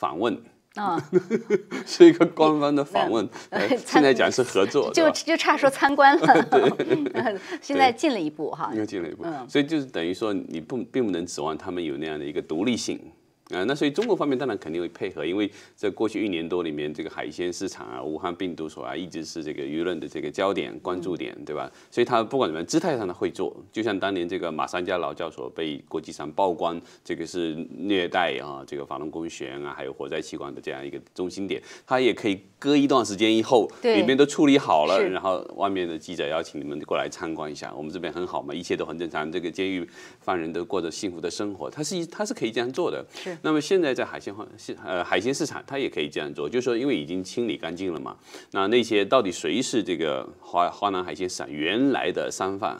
[0.00, 0.34] 访问，
[0.76, 0.96] 啊，
[1.84, 3.28] 是一个官方的访问。
[3.84, 5.10] 现在讲是合作， 就？
[5.10, 8.72] 就差说参观了， 对现在进了一步哈。
[8.74, 12.98] 又进了一步，嗯所以就是等于说你不并不能指望他们有那样的一个独立性。
[13.54, 21.70] 啊、那所以中国方面当然肯定会配合，因为在过去一年多里面，这个海鲜市场啊、武汉病毒所啊，一直是这个舆论的这个焦点、关注点，对吧？
[21.90, 39.88] 所以他不管怎么样，姿态上他会做，就像当年这个马三家老教所被国际上曝光，这个是虐待啊，这个法轮功学员啊，还有火灾器官的这样一个中心点，他也可以隔一段时间以后，对里面都处理好了，然后外面的记者邀请你们过来参观一下，我们这边很好嘛，一切都很正常，这个监狱
[40.20, 43.04] 犯人都过着幸福的生活，他是他是可以这样做的。
[43.14, 44.46] 是那么现在在海鲜化
[44.84, 48.16] 呃海鲜市场，它也可以这样做，就是说因为已经清理干净了嘛，
[48.52, 52.78] 那那些到底谁是这个华华南海鲜市场原来的商贩？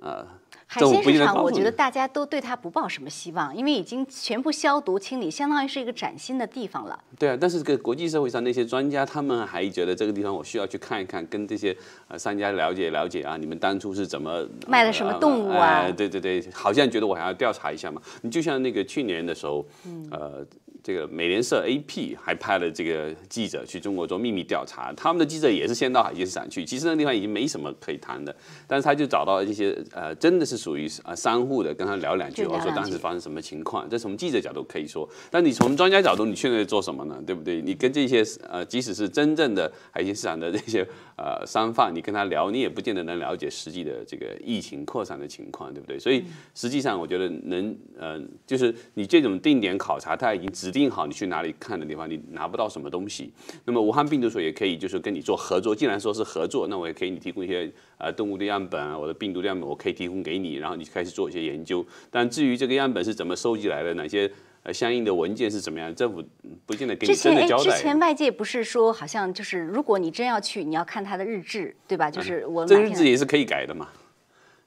[0.00, 0.39] 啊，
[0.72, 6.96] 海鲜市场，我觉得大家都对它不抱什么希望，因为已经全部消毒清理，相当于是一个崭新的地方了。
[7.18, 18.00] 对啊，但是这个国际社会上那些专家，他们还觉得这个地方我需要去看一看，跟这些呃商家了解了解啊，你们当初是怎么卖的什么动物啊呃对对对，好像觉得我还要调查一下嘛。
[18.22, 20.46] 你就像那个去年的时候，嗯呃。
[20.82, 28.34] 这个美联社 AP 还派了这个记者去中国做秘密调查，他们的记者也是先到海鲜市场去，其实那地方已经没什么可以谈的，
[28.66, 37.22] 但是他就找到一些呃真的是属于呃商户的，跟他聊两句，我说当时发生什么情况，这从记者角度可以说，但你从专家角度，你现在做什么呢？
[37.26, 37.60] 对不对？
[37.60, 45.98] 你跟这些呃，即使是真正的海鲜市场的这些呃商贩，你跟他聊，你也不见得能了解实际的这个疫情扩散的情况，对不对？
[45.98, 53.32] 所以实际上，我觉得能呃，就是你这种定点考察，他已经指定好你去哪里看的地方，你拿不到什么东西。
[53.64, 61.84] 那么武汉病毒所也可以就是跟你做合作，既然说是合作，那我也可以你提供一些呃动物的样本啊，我的病毒的样本我可以提供给你，然后你开始做一些研究。
[62.08, 64.30] 但至于这个样本是怎么收集来的，哪些
[64.62, 67.76] 呃相应的文件是怎么样，政府嗯不见得给你真的交代。
[67.76, 72.08] 前外界不是说好像就是，如果你真要去，你要看他的日志，对吧？
[72.08, 73.88] 就是我嗯这日志也是可以改的嘛，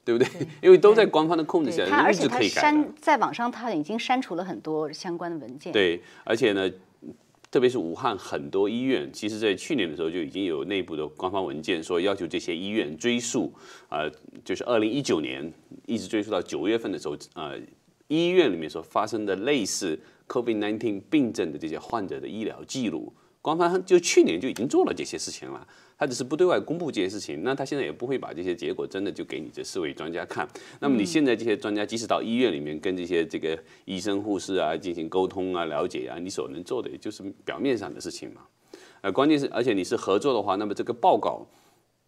[0.06, 0.28] 对不对？
[0.62, 2.42] 因为都在官方的控制下，对他，而且他。
[2.42, 5.72] 删在网上，他已经删除了很多相关的文件。
[5.72, 6.70] 对，而且呢，
[7.50, 13.54] 特别是武汉很多医院，其实在去年的时候就已经有内部的官方文件说要求这些医院追溯，
[13.90, 14.10] 呃，
[14.44, 15.52] 就是二零一九年
[15.86, 17.58] 一直追溯到九月份的时候，呃，
[18.08, 23.14] 医院里面所发生的类似 COVID-19 病症的这些患者的医疗记录，
[23.44, 25.68] 官方就去年就已经做了这些事情了。
[25.96, 30.48] 他只是不对外公布这些事情，那他现在也不会把这些结果真的就给你这四位专家看。
[30.80, 38.42] 那么你现在这些专家，即使到医院里面跟这些这个医生、护士啊进行沟通啊、了解啊，你所能做的也就是表面上的事情嘛。
[39.02, 41.46] 呃，关键是，而且你是合作的话，那么这个报告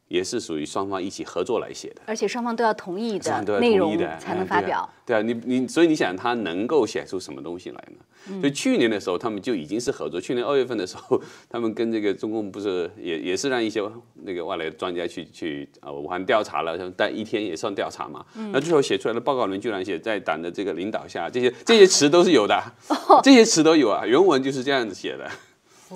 [0.07, 2.01] 也是属于双方一起合作来写的。
[2.05, 4.87] 而且双方都要同意的内容的才能发表。
[5.05, 7.97] 对啊，你你所以你想他能够写出什么东西来呢？
[8.27, 10.19] 嗯所以去年的时候，他们就已经是合作。
[10.19, 13.79] 去年二月份的时候， 他们跟这个中共不是也也是让一些
[14.23, 18.25] 那个外来的专家去去啊、武汉调查了，但一天也算调查嘛。
[18.35, 25.29] 嗯那最后写出来的报告里居然写在党的这个领导下，这些这些词都是有的，哦 这些词都有啊，原文就是这样子写的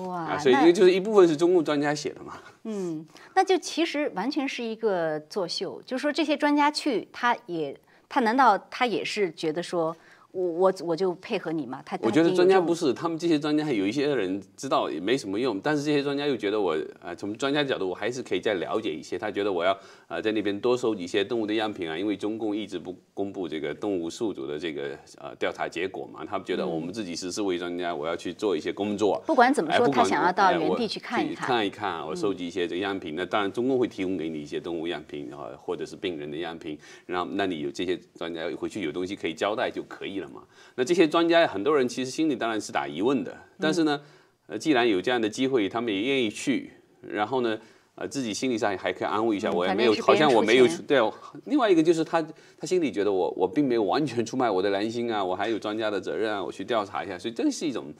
[0.00, 0.38] 哇，啊。
[0.38, 2.34] 所以那因为就是一部分是中共专家写的嘛。
[2.64, 7.74] 嗯，那就其实完全是一个作秀，就是说这些专家去，他也
[8.08, 9.96] 他难道他也是觉得说
[10.32, 11.82] 我我我就配合你嘛。
[11.84, 12.92] 他我觉得专家不是。
[12.92, 19.18] 他们这些专家有一些人知道也没什么用，但是这些专家又觉得我呃，从专家角度我还是可以再了解一些。
[19.18, 19.76] 他觉得我要
[20.08, 29.22] 呃在那边多收集一些动物的样品啊，因为中共一直不公布这个动物宿主的这个呃调查结果嘛，他们觉得我们自己是四位专家，我要去做一些工作。
[29.26, 31.46] 不管怎么说，哎他想要到原地去看一去看。
[31.46, 33.14] 看一看，我收集一些这个样品。
[33.16, 40.42] 那当然，中共会提供给你一些动物样品啊，或者是病人的样品，然后那你有这些专家回去有东西可以交代就可以了嘛。
[40.76, 44.00] 那这些专家很多人其实心里当然是打疑问的，但是呢，
[44.46, 46.70] 呃，既然有这样的机会，他们也愿意去，
[47.02, 47.58] 然后呢。
[47.96, 51.12] 呃，自己心理上还可以安慰一下，嗯我也没有，好像我没有对哦。
[51.44, 52.22] 另外一个就是他，
[52.56, 57.92] 他心里觉得我我并没有完全出卖我的良心啊， 我还有专家的责任啊，我去调查一下，所以这是一种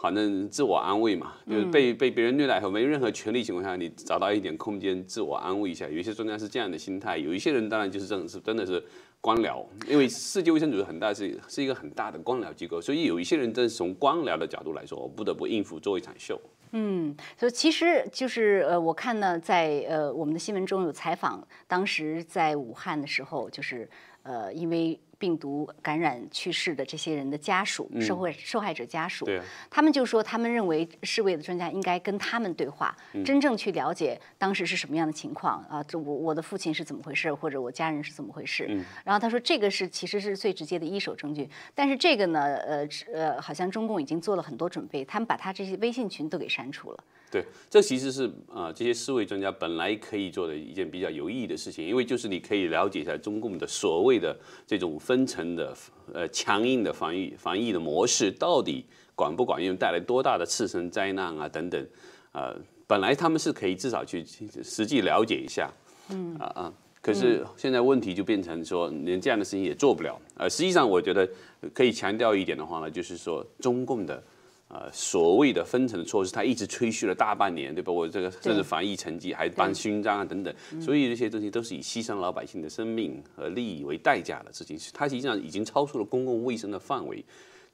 [0.00, 5.86] 反正自我安慰嘛，就是嗯被被别人虐待和没任何权利情况下，你找到一点空间自我安慰一下。
[5.86, 8.82] 有一些专家是这样的心态，有一些人当然就是这种是真的是
[9.20, 16.40] 官僚，因为世界卫生组织很大是是一个很大的官僚机构，所以有一些人真是从官僚的角度来说，我不得不应付做一场秀。
[16.72, 23.88] 嗯所以其实就是呃，我看呢，在呃我们的新闻中有采访，当时在武汉的时候，就是
[24.22, 29.26] 呃因为病毒感染去世的这些人的家属、受害受害者家属，
[29.68, 38.66] 他们就说他们认为世卫的专家应该跟他们对话，嗯真正去了解当时是什么样的情况啊，这我我的父亲是怎么回事，或者我家人是怎么回事。
[38.70, 47.04] 嗯然后他说这个是其实是最直接的一手证据，但是这个呢，呃呃，好像中共已经做了很多准备，他们把他这些微信群都给删除了。
[47.30, 54.34] 对，这其实是啊、呃这些世卫专家本来可以做的一件比较有意义的事情，因为就是你可以了解一下中共的所谓的
[54.66, 55.76] 这种分层的
[56.14, 61.86] 呃强硬的防御防疫的模式到底管不管用，带来多大的次生灾难啊等等，
[62.32, 64.24] 呃，本来他们是可以至少去
[64.62, 65.70] 实际了解一下，
[66.10, 66.72] 嗯啊啊。
[67.00, 70.20] 可是现在问题就变成说，连这样的事情也做不了。
[70.36, 71.26] 呃，实际上我觉得
[71.72, 74.22] 可以强调一点的话呢，就是说中共的
[74.68, 77.92] 呃所谓的分层的措施，他一直吹嘘了大半年，对吧？
[77.92, 87.24] 我这个甚至防疫成绩还颁勋章啊等等，所以这些东西都是以牺牲老百姓的生命和利益为代价的事情，它实际上已经超出了公共卫生的范围。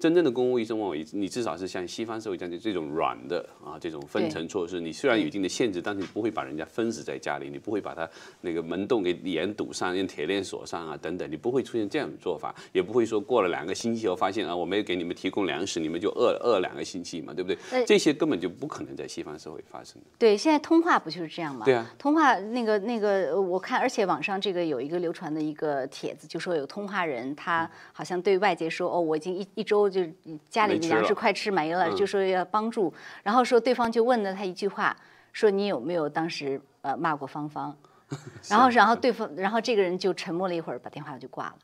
[0.04, 8.06] 真正的公共卫生范围，你至少是像西方社会这样就这种软的啊，这种分层措施，你虽然有一定的限制，但是你不会把人家封死在家里，你不会把他
[8.42, 17.58] 那个门洞给严堵上，用铁链锁上啊等等，你不会出现这样的做法，也不会说过了两个星期后发现啊，我没有给你们提供粮食，你们就饿饿两个星期嘛，对不对？
[17.70, 20.08] 呃这些根本就不可能在西方社会发生的。
[20.18, 21.64] 对，现在通话不就是这样吗？
[21.64, 30.02] 对啊，通话那个那个，呃我看，而且网上这个有一个流传的一个帖子，就说有通话人，他好像对外界说，哦，我已经一一周就
[30.48, 34.96] 家里的粮食快吃没了，嗯就说要帮助，然后说对方就问了他一句话，
[35.32, 37.76] 说你有没有当时呃骂过芳芳？
[38.50, 41.56] 然后然后对方，然后这个人就沉默了一会儿，把电话就挂了。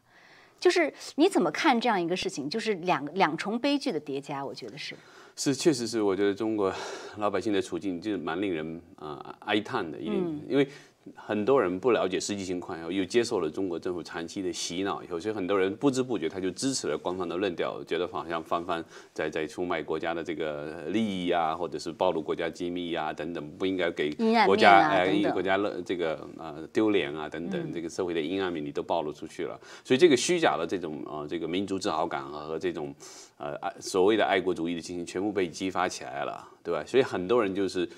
[0.58, 2.48] 就是你怎么看这样一个事情？
[2.48, 4.94] 就是两两重悲剧的叠加，我觉得是。
[5.36, 6.72] 是，确实是，我觉得中国
[7.16, 10.68] 老百姓的处境就是蛮令人啊、呃哀叹的，一定，因为
[11.14, 24.10] 很多人不了解实际情况，然后又接受了中国政府长期的洗脑以后，所以很多人不知不觉他就支持了官方的论调，觉得好像翻翻在在出卖国家的这个利益啊，或者是暴露国家机密啊等等，不应该给
[24.46, 32.94] 国家哎国家乐这个呃丢脸啊等等，这个社会的阴暗面你都暴露出去了，所以这个虚假的这种呃这个民族自豪感啊和这种
[33.38, 36.84] 呃爱所谓的爱国主义的精神全部被激发起来了，对吧？
[36.86, 37.88] 所以很多人就是。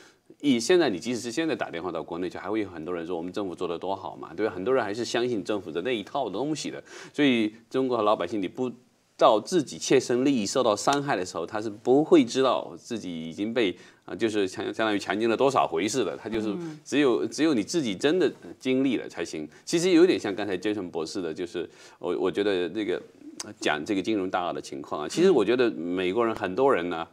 [0.41, 4.53] 一现在你即使是现在打电话到国内去，还会有很多人说我们政府做的多好嘛，对吧？
[4.53, 8.71] 很多人还是相信政府的那一套东西的，所以中国老百姓你不
[9.17, 16.53] 到自己切身利益受到伤害的时候，他是不会知道自己已经被啊，就是相相当于强奸了多少回似的，他就是
[16.85, 19.49] 只有只有你自己真的经历了才行。
[19.65, 21.69] 其实有点像刚才 Jason 博士的，就是
[22.01, 23.01] 我我觉得这个
[23.45, 27.07] 呃讲这个金融大鳄的情况啊，其实我觉得美国人很多人呢，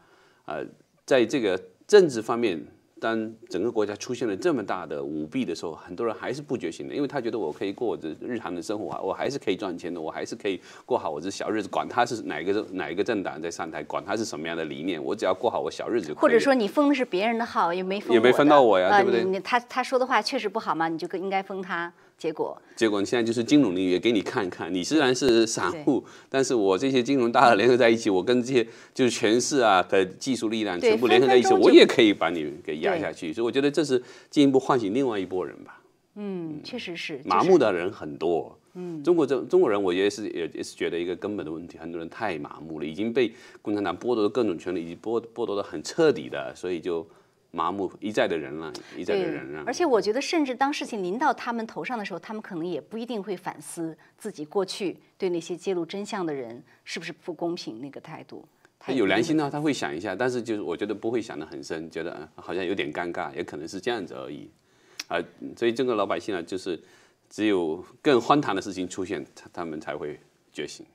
[0.46, 0.66] 呃，
[1.06, 2.66] 在这个政治方面。
[3.00, 16.22] 当整个国家出现了这么大的舞弊的时候，很多人还是不觉醒的，因为他觉得我可以过我的日常的生活啊，我还是可以赚钱的，我还是可以过好我的小日子，管他是哪个政哪一个政党在上台，管他是什么样的理念，我只要过好我小日子就可以了。
[16.22, 21.92] 或者说你封的是别人的号，也没封也没封到我呀呃对不对他他说的话确实不好嘛，你就应该封他。
[22.20, 33.32] 结果结果你现在就是金融领域也给你看看，你虽然是散户，但是我这些金融大佬联合在一起，我跟这些就是权势啊和技术力量全部联合在一起，我也可以把你给压下去。
[33.32, 35.82] 所以我觉得这是进一步唤醒另外一拨人吧。
[36.16, 38.54] 嗯，确实是麻就是木的人很多。
[38.74, 47.06] 嗯，中国这中国人，我觉得是也也是觉得一个根本的问题，很多人太麻木了，已经被共产党剥夺的各种权利，已经剥剥夺的很彻底的，所以就
[47.52, 49.64] 麻木，一再的忍让，一再的忍让。
[49.66, 58.46] 而且我觉得，甚至当事情临到他们头上的时候，他们可能也不一定会反思自己过去对那些揭露真相的人是不是不公平那个态度。
[58.78, 64.50] 他有良心的话，他会想一下，但是就是我觉得不会想得很深，觉得好像有点尴尬，也可能是这样子而已。
[65.08, 65.20] 啊，
[65.58, 66.80] 所以这个老百姓啊，就是
[67.30, 70.20] 只有更荒唐的事情出现，他他们才会
[70.54, 70.86] 觉醒。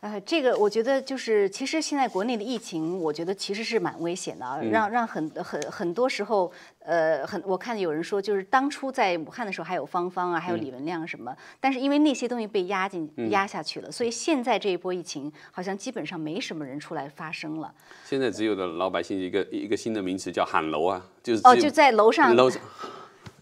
[0.00, 17.70] 呃，这个我觉得就是，其实现在国内的疫情，我觉得其实是蛮危险的，让让很很很多时候，呃，很我看有人说，就是当初在武汉的时候还有芳芳啊，还有李文亮什么，但是因为那些东西被压进压下去了，所以现在这一波疫情好像基本上没什么人出来发声了。
[18.06, 22.62] 现在只有的老百姓一个一个新的名词叫喊楼啊，就是哦，就在楼上楼上。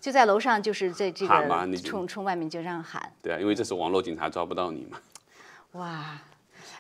[0.01, 3.13] 就在楼上，就是在这个冲冲外面就这样喊。
[3.21, 4.99] 对啊，因为这是网络警察抓不到你嘛。
[5.73, 6.17] 哇，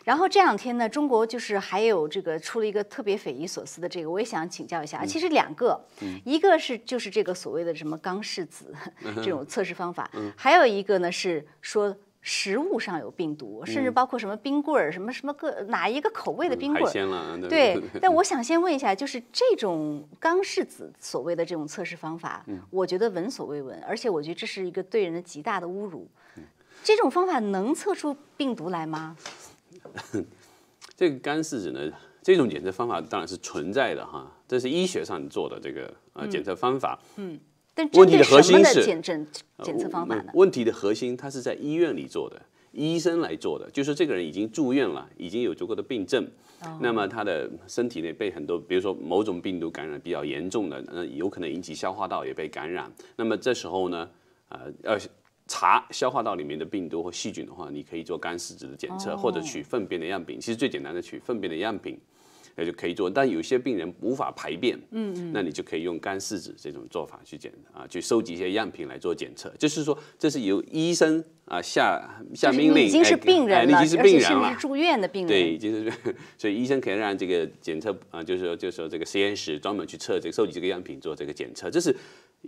[0.09, 5.05] 然后这两天呢，中国就是还有这个出了一个特别匪夷所思的这个，我也想请教一下。
[5.05, 5.79] 其实两个，
[6.25, 8.75] 一个是就是这个所谓的什么钢试子
[9.17, 11.95] 这种测试方法，还有一个呢是说。
[12.21, 16.91] 食物上有病毒，甚至包括什么冰棍儿，什么什么个哪一个口味的冰棍儿？
[17.49, 26.07] 对，但我想先问一下，就是这种钢氏子所谓的这种测试方法，我觉得闻所未闻，而且我觉得这是一个对人的极大的侮辱。
[26.83, 29.17] 这种方法能测出病毒来吗？
[30.97, 31.91] 这个钢氏子呢，
[32.23, 36.99] 这种检测方法当然是存在的哈，这是医学上做的这个呃检测方法。
[37.17, 37.39] 嗯。
[37.75, 39.25] 但问题的核心是检检
[39.63, 40.25] 检测方法呢？
[40.35, 46.27] 问题的核心，它是在医院里做的，医生来做的，就是这个人已经住院了，已经有足够的病症，
[46.81, 52.93] 那么他的身体内被很多，比如说某种病毒感染比较严重的，那有可能引起消化道也被感染。
[53.15, 54.11] 那么这时候呢，
[54.49, 54.99] 呃，要
[55.49, 60.39] 查消化道里面的病毒或细菌的话，你可以做干试纸的检测，或者取粪便的样品。
[60.39, 61.99] 其实最简单的取粪便的样品。
[62.61, 69.49] 那就可以做，但有些病人无法排便，嗯嗯，那你就可以用干试纸这种做法去检啊，去收集一些样品来做检测。
[69.57, 72.03] 就是说，这是由医生啊下
[72.35, 75.29] 下命令，已经是病人了，而且甚至是住院的病人。
[75.29, 75.93] 对，已经是，
[76.37, 81.95] 所以医生可以让这个检测啊，就是说，就是说这个实验室专门去测这个收集这个样品做这个检测，这是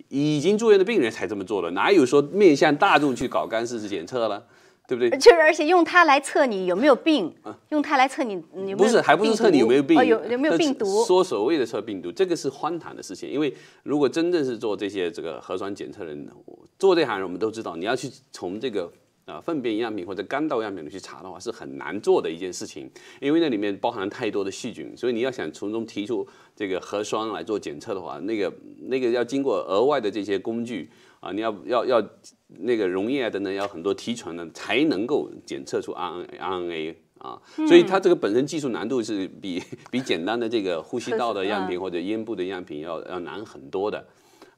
[0.09, 4.47] 已经住院的病人才这么做的，哪有说面向大众去搞干试纸检测了？
[4.89, 5.11] 对不对？
[5.19, 7.33] 就是，而且用它来测你有没有病，
[7.69, 11.05] 用它来测你有没有不是，还不是测你有没有病，有有没有病毒？
[11.05, 13.31] 说所谓的测病毒，这个是荒唐的事情。
[13.31, 16.29] 因为如果真正是做这些这个核酸检测人，
[16.77, 18.91] 做这行人，我们都知道，你要去从这个
[19.27, 22.91] 啊粪便样品或者干道样品里去查的话，是很难做的一件事情，
[23.21, 28.53] 因为那里面包含了太多的细菌，所以你要想从中提出这个核酸来做检测的话，那个
[28.83, 30.91] 那个要经过额外的这些工具。
[31.21, 32.03] 啊，你要要要
[32.61, 44.03] 那个溶液啊等等，要很多提纯的才能够检测出 R N R N A 啊，所以它这个本身技术难度是比比简单的这个呼吸道的样品或者咽部的样品要要难很多的，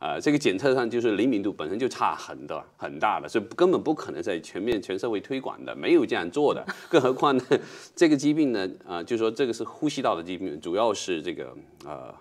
[0.03, 7.45] 啊，这个检测上就是灵敏度本身就差很多很大的，所以根本不可能在全面全社会推广的，没有这样做的，更何况呢，
[7.95, 12.13] 这个疾病呢，啊，就说这个是呼吸道的疾病，主要是这个呃。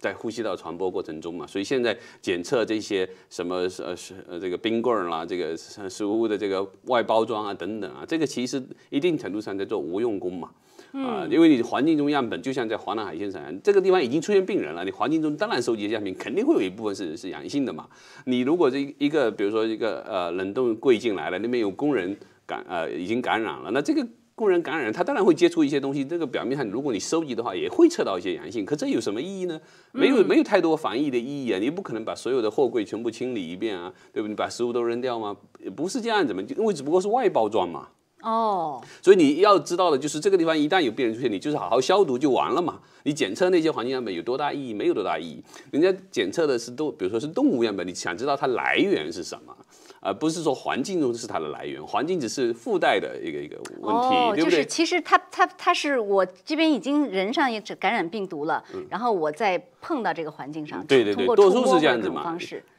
[0.00, 10.52] 在呼吸道传播过程中嘛，所以现在检测这些什么呃是呃这个冰棍儿啦，这个食物的这个外包装啊等等啊，这个其实一定程度上在做无用功嘛，
[10.92, 17.86] 啊，因为你环境中样本就像在华南海鲜城这个地方已经出现病人了，你环境中当然收集的样品肯定会有一部分是是阳性的嘛，
[18.24, 22.16] 你如果这一个比如说一个呃冷冻柜进来了，那边有工人
[22.46, 24.06] 感呃已经感染了，那这个。
[24.38, 26.04] 工人感染，他当然会接触一些东西。
[26.04, 28.64] 这个表面上，如果你收集的话，也会测到一些阳性。
[28.64, 29.60] 可这有什么意义呢？
[29.90, 31.58] 没有，没有太多防疫的意义啊！
[31.58, 34.30] 你不可能把所有的货柜全部清理一遍啊，对不对？
[34.30, 35.36] 你把食物都扔掉吗？
[35.58, 37.88] 也不是这样子嘛，因为只不过是外包装嘛。
[38.22, 38.82] 哦。
[39.02, 42.80] 所以你要知道的就是，这个地方一旦有病人出现，你就是好好消毒就完了嘛。
[43.04, 44.74] 你检测那些环境样本有多大意义？
[44.74, 45.42] 没有多大意义。
[45.70, 49.56] 人家检测的是动，比如说是动物样本，你想知道它来源是什么？
[50.00, 54.50] 而不是说环境中是它的来源，环境只是附带的一个一个问题，对不对？
[54.50, 62.38] 就是其实它它它是我这边已经人上也感染病毒了，然后我再碰到这个环境上，对对对，多数是这样子嘛。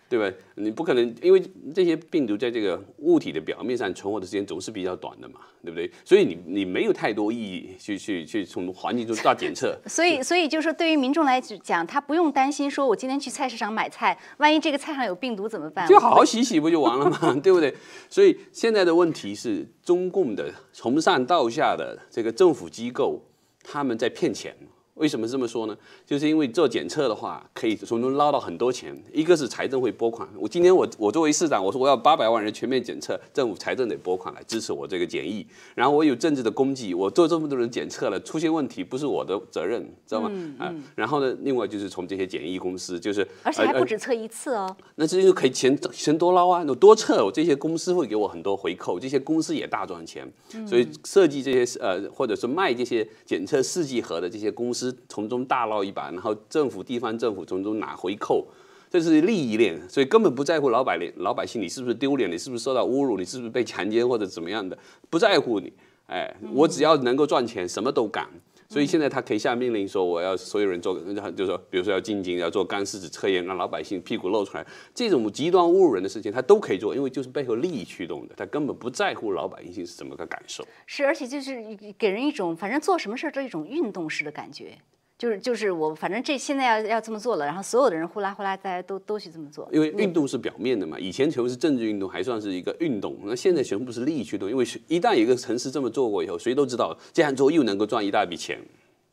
[0.10, 0.36] 对吧？
[0.56, 1.40] 你不可能，因为
[1.74, 5.90] 这些病毒在这个物体的表面上存活的时间总是比较短的嘛，对不对？
[6.04, 9.80] 所以你你没有太多意义去去去从环境中大检测。
[9.86, 15.88] 所以所以就是说，对于民众来讲，他不用担心说，我今天去菜市场买菜，万一这个菜上有病毒怎么办？
[15.88, 17.20] 就好好洗洗不就完了嘛？
[17.44, 17.72] 对不对？
[18.10, 23.22] 所以现在的问题是，中共的从上到下的这个政府机构，
[23.64, 24.56] 他们在骗钱。
[25.00, 25.76] 为什么这么说呢？
[26.06, 28.96] 就是因为做检测的话，可以从中捞到很多钱。
[29.14, 35.46] 一个是财政会拨款，我今天我我作为市长，我说我要八百万人全面检测，政府财政得拨款来支持我这个检疫。
[35.74, 40.30] 然后我有政治的功绩，我做这么多人检测了，出现问题不是我的责任，知道吗？
[40.58, 44.76] 啊，然后呢，另外就是从这些检疫公司，就是而且还不止测一次哦。
[44.96, 50.30] 那这就可以钱钱多捞啊，有多测，我这些公司会给我很多回扣，这些公司也大赚钱。
[50.68, 54.89] 所以设计这些呃，或者是卖这些检测试剂盒的这些公司。
[55.08, 58.48] 从中大捞一把，然后政府、地方政府从中拿回扣，
[58.90, 64.78] 这是利益链，所以根本不在乎老百姓、老百姓你是不是丢脸，你是不是受到侮辱，你是不是被强奸或者怎么样的，
[65.10, 65.72] 不在乎你。
[66.08, 68.28] 哎，我只要能够赚钱，什么都干。
[68.70, 80.64] 所以现在他可以下命令说，我要所有人做，就是说，比如说要进京，要做干尸子测验，让老百姓屁股露出来，这种极端侮辱人的事情，他都可以做，因为就是背后利益驱动的，他根本不在乎老百姓是怎么个感受。
[80.86, 81.56] 是，而且就是
[81.98, 84.78] 给人一种，反正做什么事儿都一种运动式的感觉。
[85.20, 89.68] 就是就是我反正这现在要要这么做了，然后所有的人呼啦呼啦，大家都都去这么做。
[89.70, 93.18] 因为运动是表面的嘛，以前全部是政治运动，还算是一个运动。
[93.26, 98.58] 那现在全部是利益驱动，因为一旦有一个城市这么做过以后，谁都知道这样做又能够赚一大笔钱。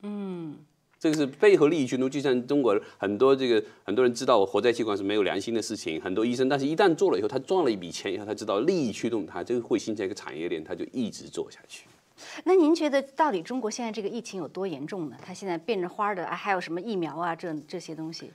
[0.02, 0.56] 嗯，
[1.00, 2.08] 这个是背后利益驱动。
[2.08, 11.86] 就像中国很多这个很多人知道活摘器官是没有良心的事情，很多医生，但是一旦做了以后，他赚了一笔钱以后，他知道利益驱动他，这个会形成一个产业链，他就一直做下去。
[12.44, 15.16] 那您觉得到底中国现在这个疫情有多严重呢？
[15.22, 18.30] 它现在变着花的，还有什么疫苗啊，这这些东西？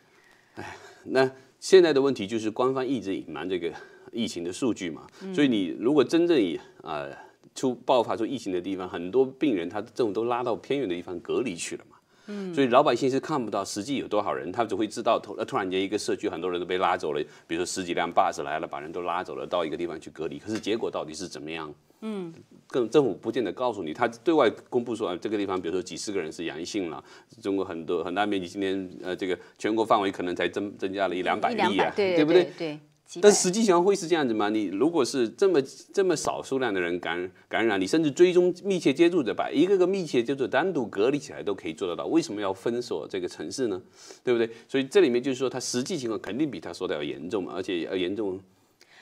[0.56, 0.76] 哎，
[1.06, 1.30] 那
[1.60, 3.72] 现在的问题就是官方一直隐瞒这个
[4.12, 5.08] 疫情的数据嘛。
[5.34, 7.08] 所以你如果真正以啊
[7.56, 11.91] 出爆发出疫情的地方，很多病人他政府都拉到偏远的地方隔离去了嘛。
[12.28, 12.54] 嗯。
[12.54, 20.40] 所以老百姓是看不到实际有多少人，他只会知道突突然间一个社区很多人都被拉走了，比如说十几辆 bus 来了，把人都拉走了，到一个地方去隔离。
[20.40, 21.74] 可是结果到底是怎么样？
[22.02, 22.34] 嗯。
[22.68, 27.04] 更政府不见得告诉你，他对外公布说啊，这个地方比如说几十个人是阳性了，
[27.42, 32.50] 中国很多很大面积今天呃这个全国范围可能才增增加了一两百例啊，对不对？
[32.58, 32.80] 对。
[33.20, 34.50] 但实际情况会是这样子吗？
[34.50, 43.82] 你如果是这么这么少数量的人感感染，你甚至追踪密切接触者，把一个个密切接触者单独隔离起来都可以做得到，为什么要封锁这个城市呢？
[44.24, 44.50] 对不对？
[44.68, 48.40] 所以这里面就是说，它实际情况肯定比他说的要严重嘛，而且要严重。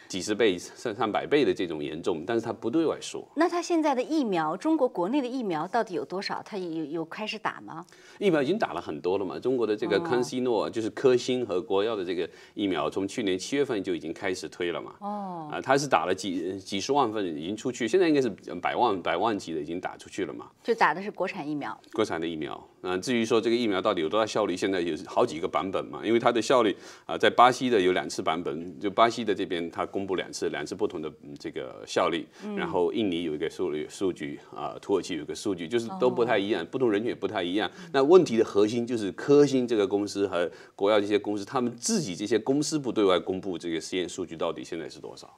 [0.09, 3.23] 几十倍、上上百倍的这种严重，但是他不对外说。
[3.35, 6.41] 那他现在的疫苗，中国国内的疫苗到底有多少？
[6.43, 7.85] 他有有开始打吗？
[8.17, 9.39] 疫苗已经打了很多了嘛。
[9.39, 14.95] 中国的这个康希诺，就是科兴和国药的这个疫苗，从去年七月份就已经开始推了嘛。
[14.99, 15.47] 哦。
[15.51, 18.27] 啊，他是打了几几十万份已经出去，现在应该是
[18.59, 20.49] 百万百万级的已经打出去了嘛。
[20.63, 21.79] 就打的是国产疫苗。
[21.93, 22.59] 国产的疫苗。
[22.81, 25.99] 啊，至于说这个疫苗到底有多大效率，现在有好几个版本嘛。
[26.05, 26.75] 因为它的效率
[27.05, 32.25] 啊，在巴西的有两次版本，就巴西的这边它公布两次，两次不同的这个效率。
[32.55, 37.69] 然后印尼有一个数据数据啊，土耳其有一个数据，就是都不太一样，不同人群也不太一样。
[37.91, 45.37] 那问题的核心就是科兴这个公司和国药这些公司，他们自己这些公司不对外公布这个实验数据到底现在是多少？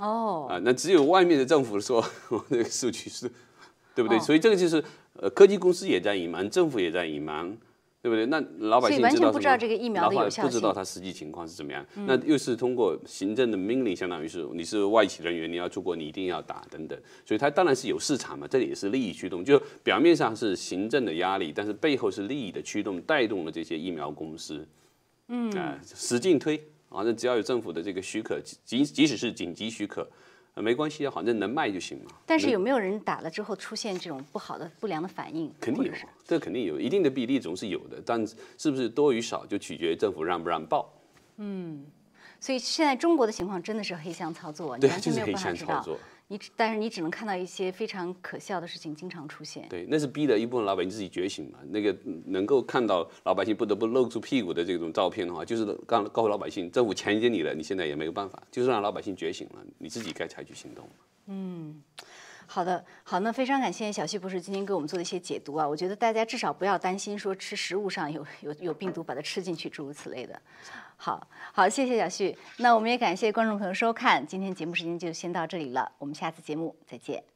[0.00, 3.30] 哦，啊，那只有外面的政府说 我那个数据是。
[3.94, 4.18] 对不对？
[4.20, 4.84] 所以这个就是，
[5.20, 7.56] 呃，科技公司也在隐瞒，政府也在隐瞒，
[8.02, 8.26] 对不对？
[8.26, 11.84] 那老百姓完全不知道这个疫苗的有效不知道它实际情况是怎么样。
[12.06, 16.98] 那又是通过行政的命令，相当于是你是外企人员，你要出国，你一定要打等等。
[17.24, 19.44] 所以它当然是有市场嘛，这里也是利益驱动。
[19.44, 24.66] 就表面上是行政的压力，但是背后是利益的驱动，带动了这些疫苗公司，
[25.28, 26.56] 嗯啊，使劲推
[26.88, 30.06] 啊，那只要有政府的这个许可，即即使是紧急许可。
[30.62, 32.10] 没关系啊，反正能卖就行嘛。
[32.24, 35.52] 但是有没有人打了之后出现这种不好的、不良的反应？
[35.60, 35.92] 肯定有，
[36.24, 38.26] 这肯定有一定的比例总是有的，但
[38.58, 40.90] 是不是多与少就取决于政府让不让报。
[41.36, 41.84] 嗯，
[42.40, 45.86] 所以现在中国的情况真的是黑箱操作，你完全没有办法知道。
[46.28, 49.68] 你但是你只能看到一些非常可笑的事情经常出现。
[49.68, 51.58] 对，那是逼的一部分老百姓自己觉醒嘛。
[51.68, 60.88] 那个能够看到老百姓不得不露出屁股的这种照片的话，就是告告诉老百姓，政府强奸你了，你现在也没有办法，就是让老百姓觉醒了，你自己该采取行动。
[61.26, 61.80] 嗯，
[62.46, 65.68] 好的，好，那非常感谢小旭博士今天给我们做的一些解读啊。
[65.68, 70.42] 我觉得大家至少不要担心说吃食物上有有有病毒把它吃进去，诸如此类的。
[70.96, 72.36] 好好，谢谢小旭。
[72.58, 77.35] 那我们也感谢观众朋友收看，今天节目时间就先到这里了，我们下次节目再见。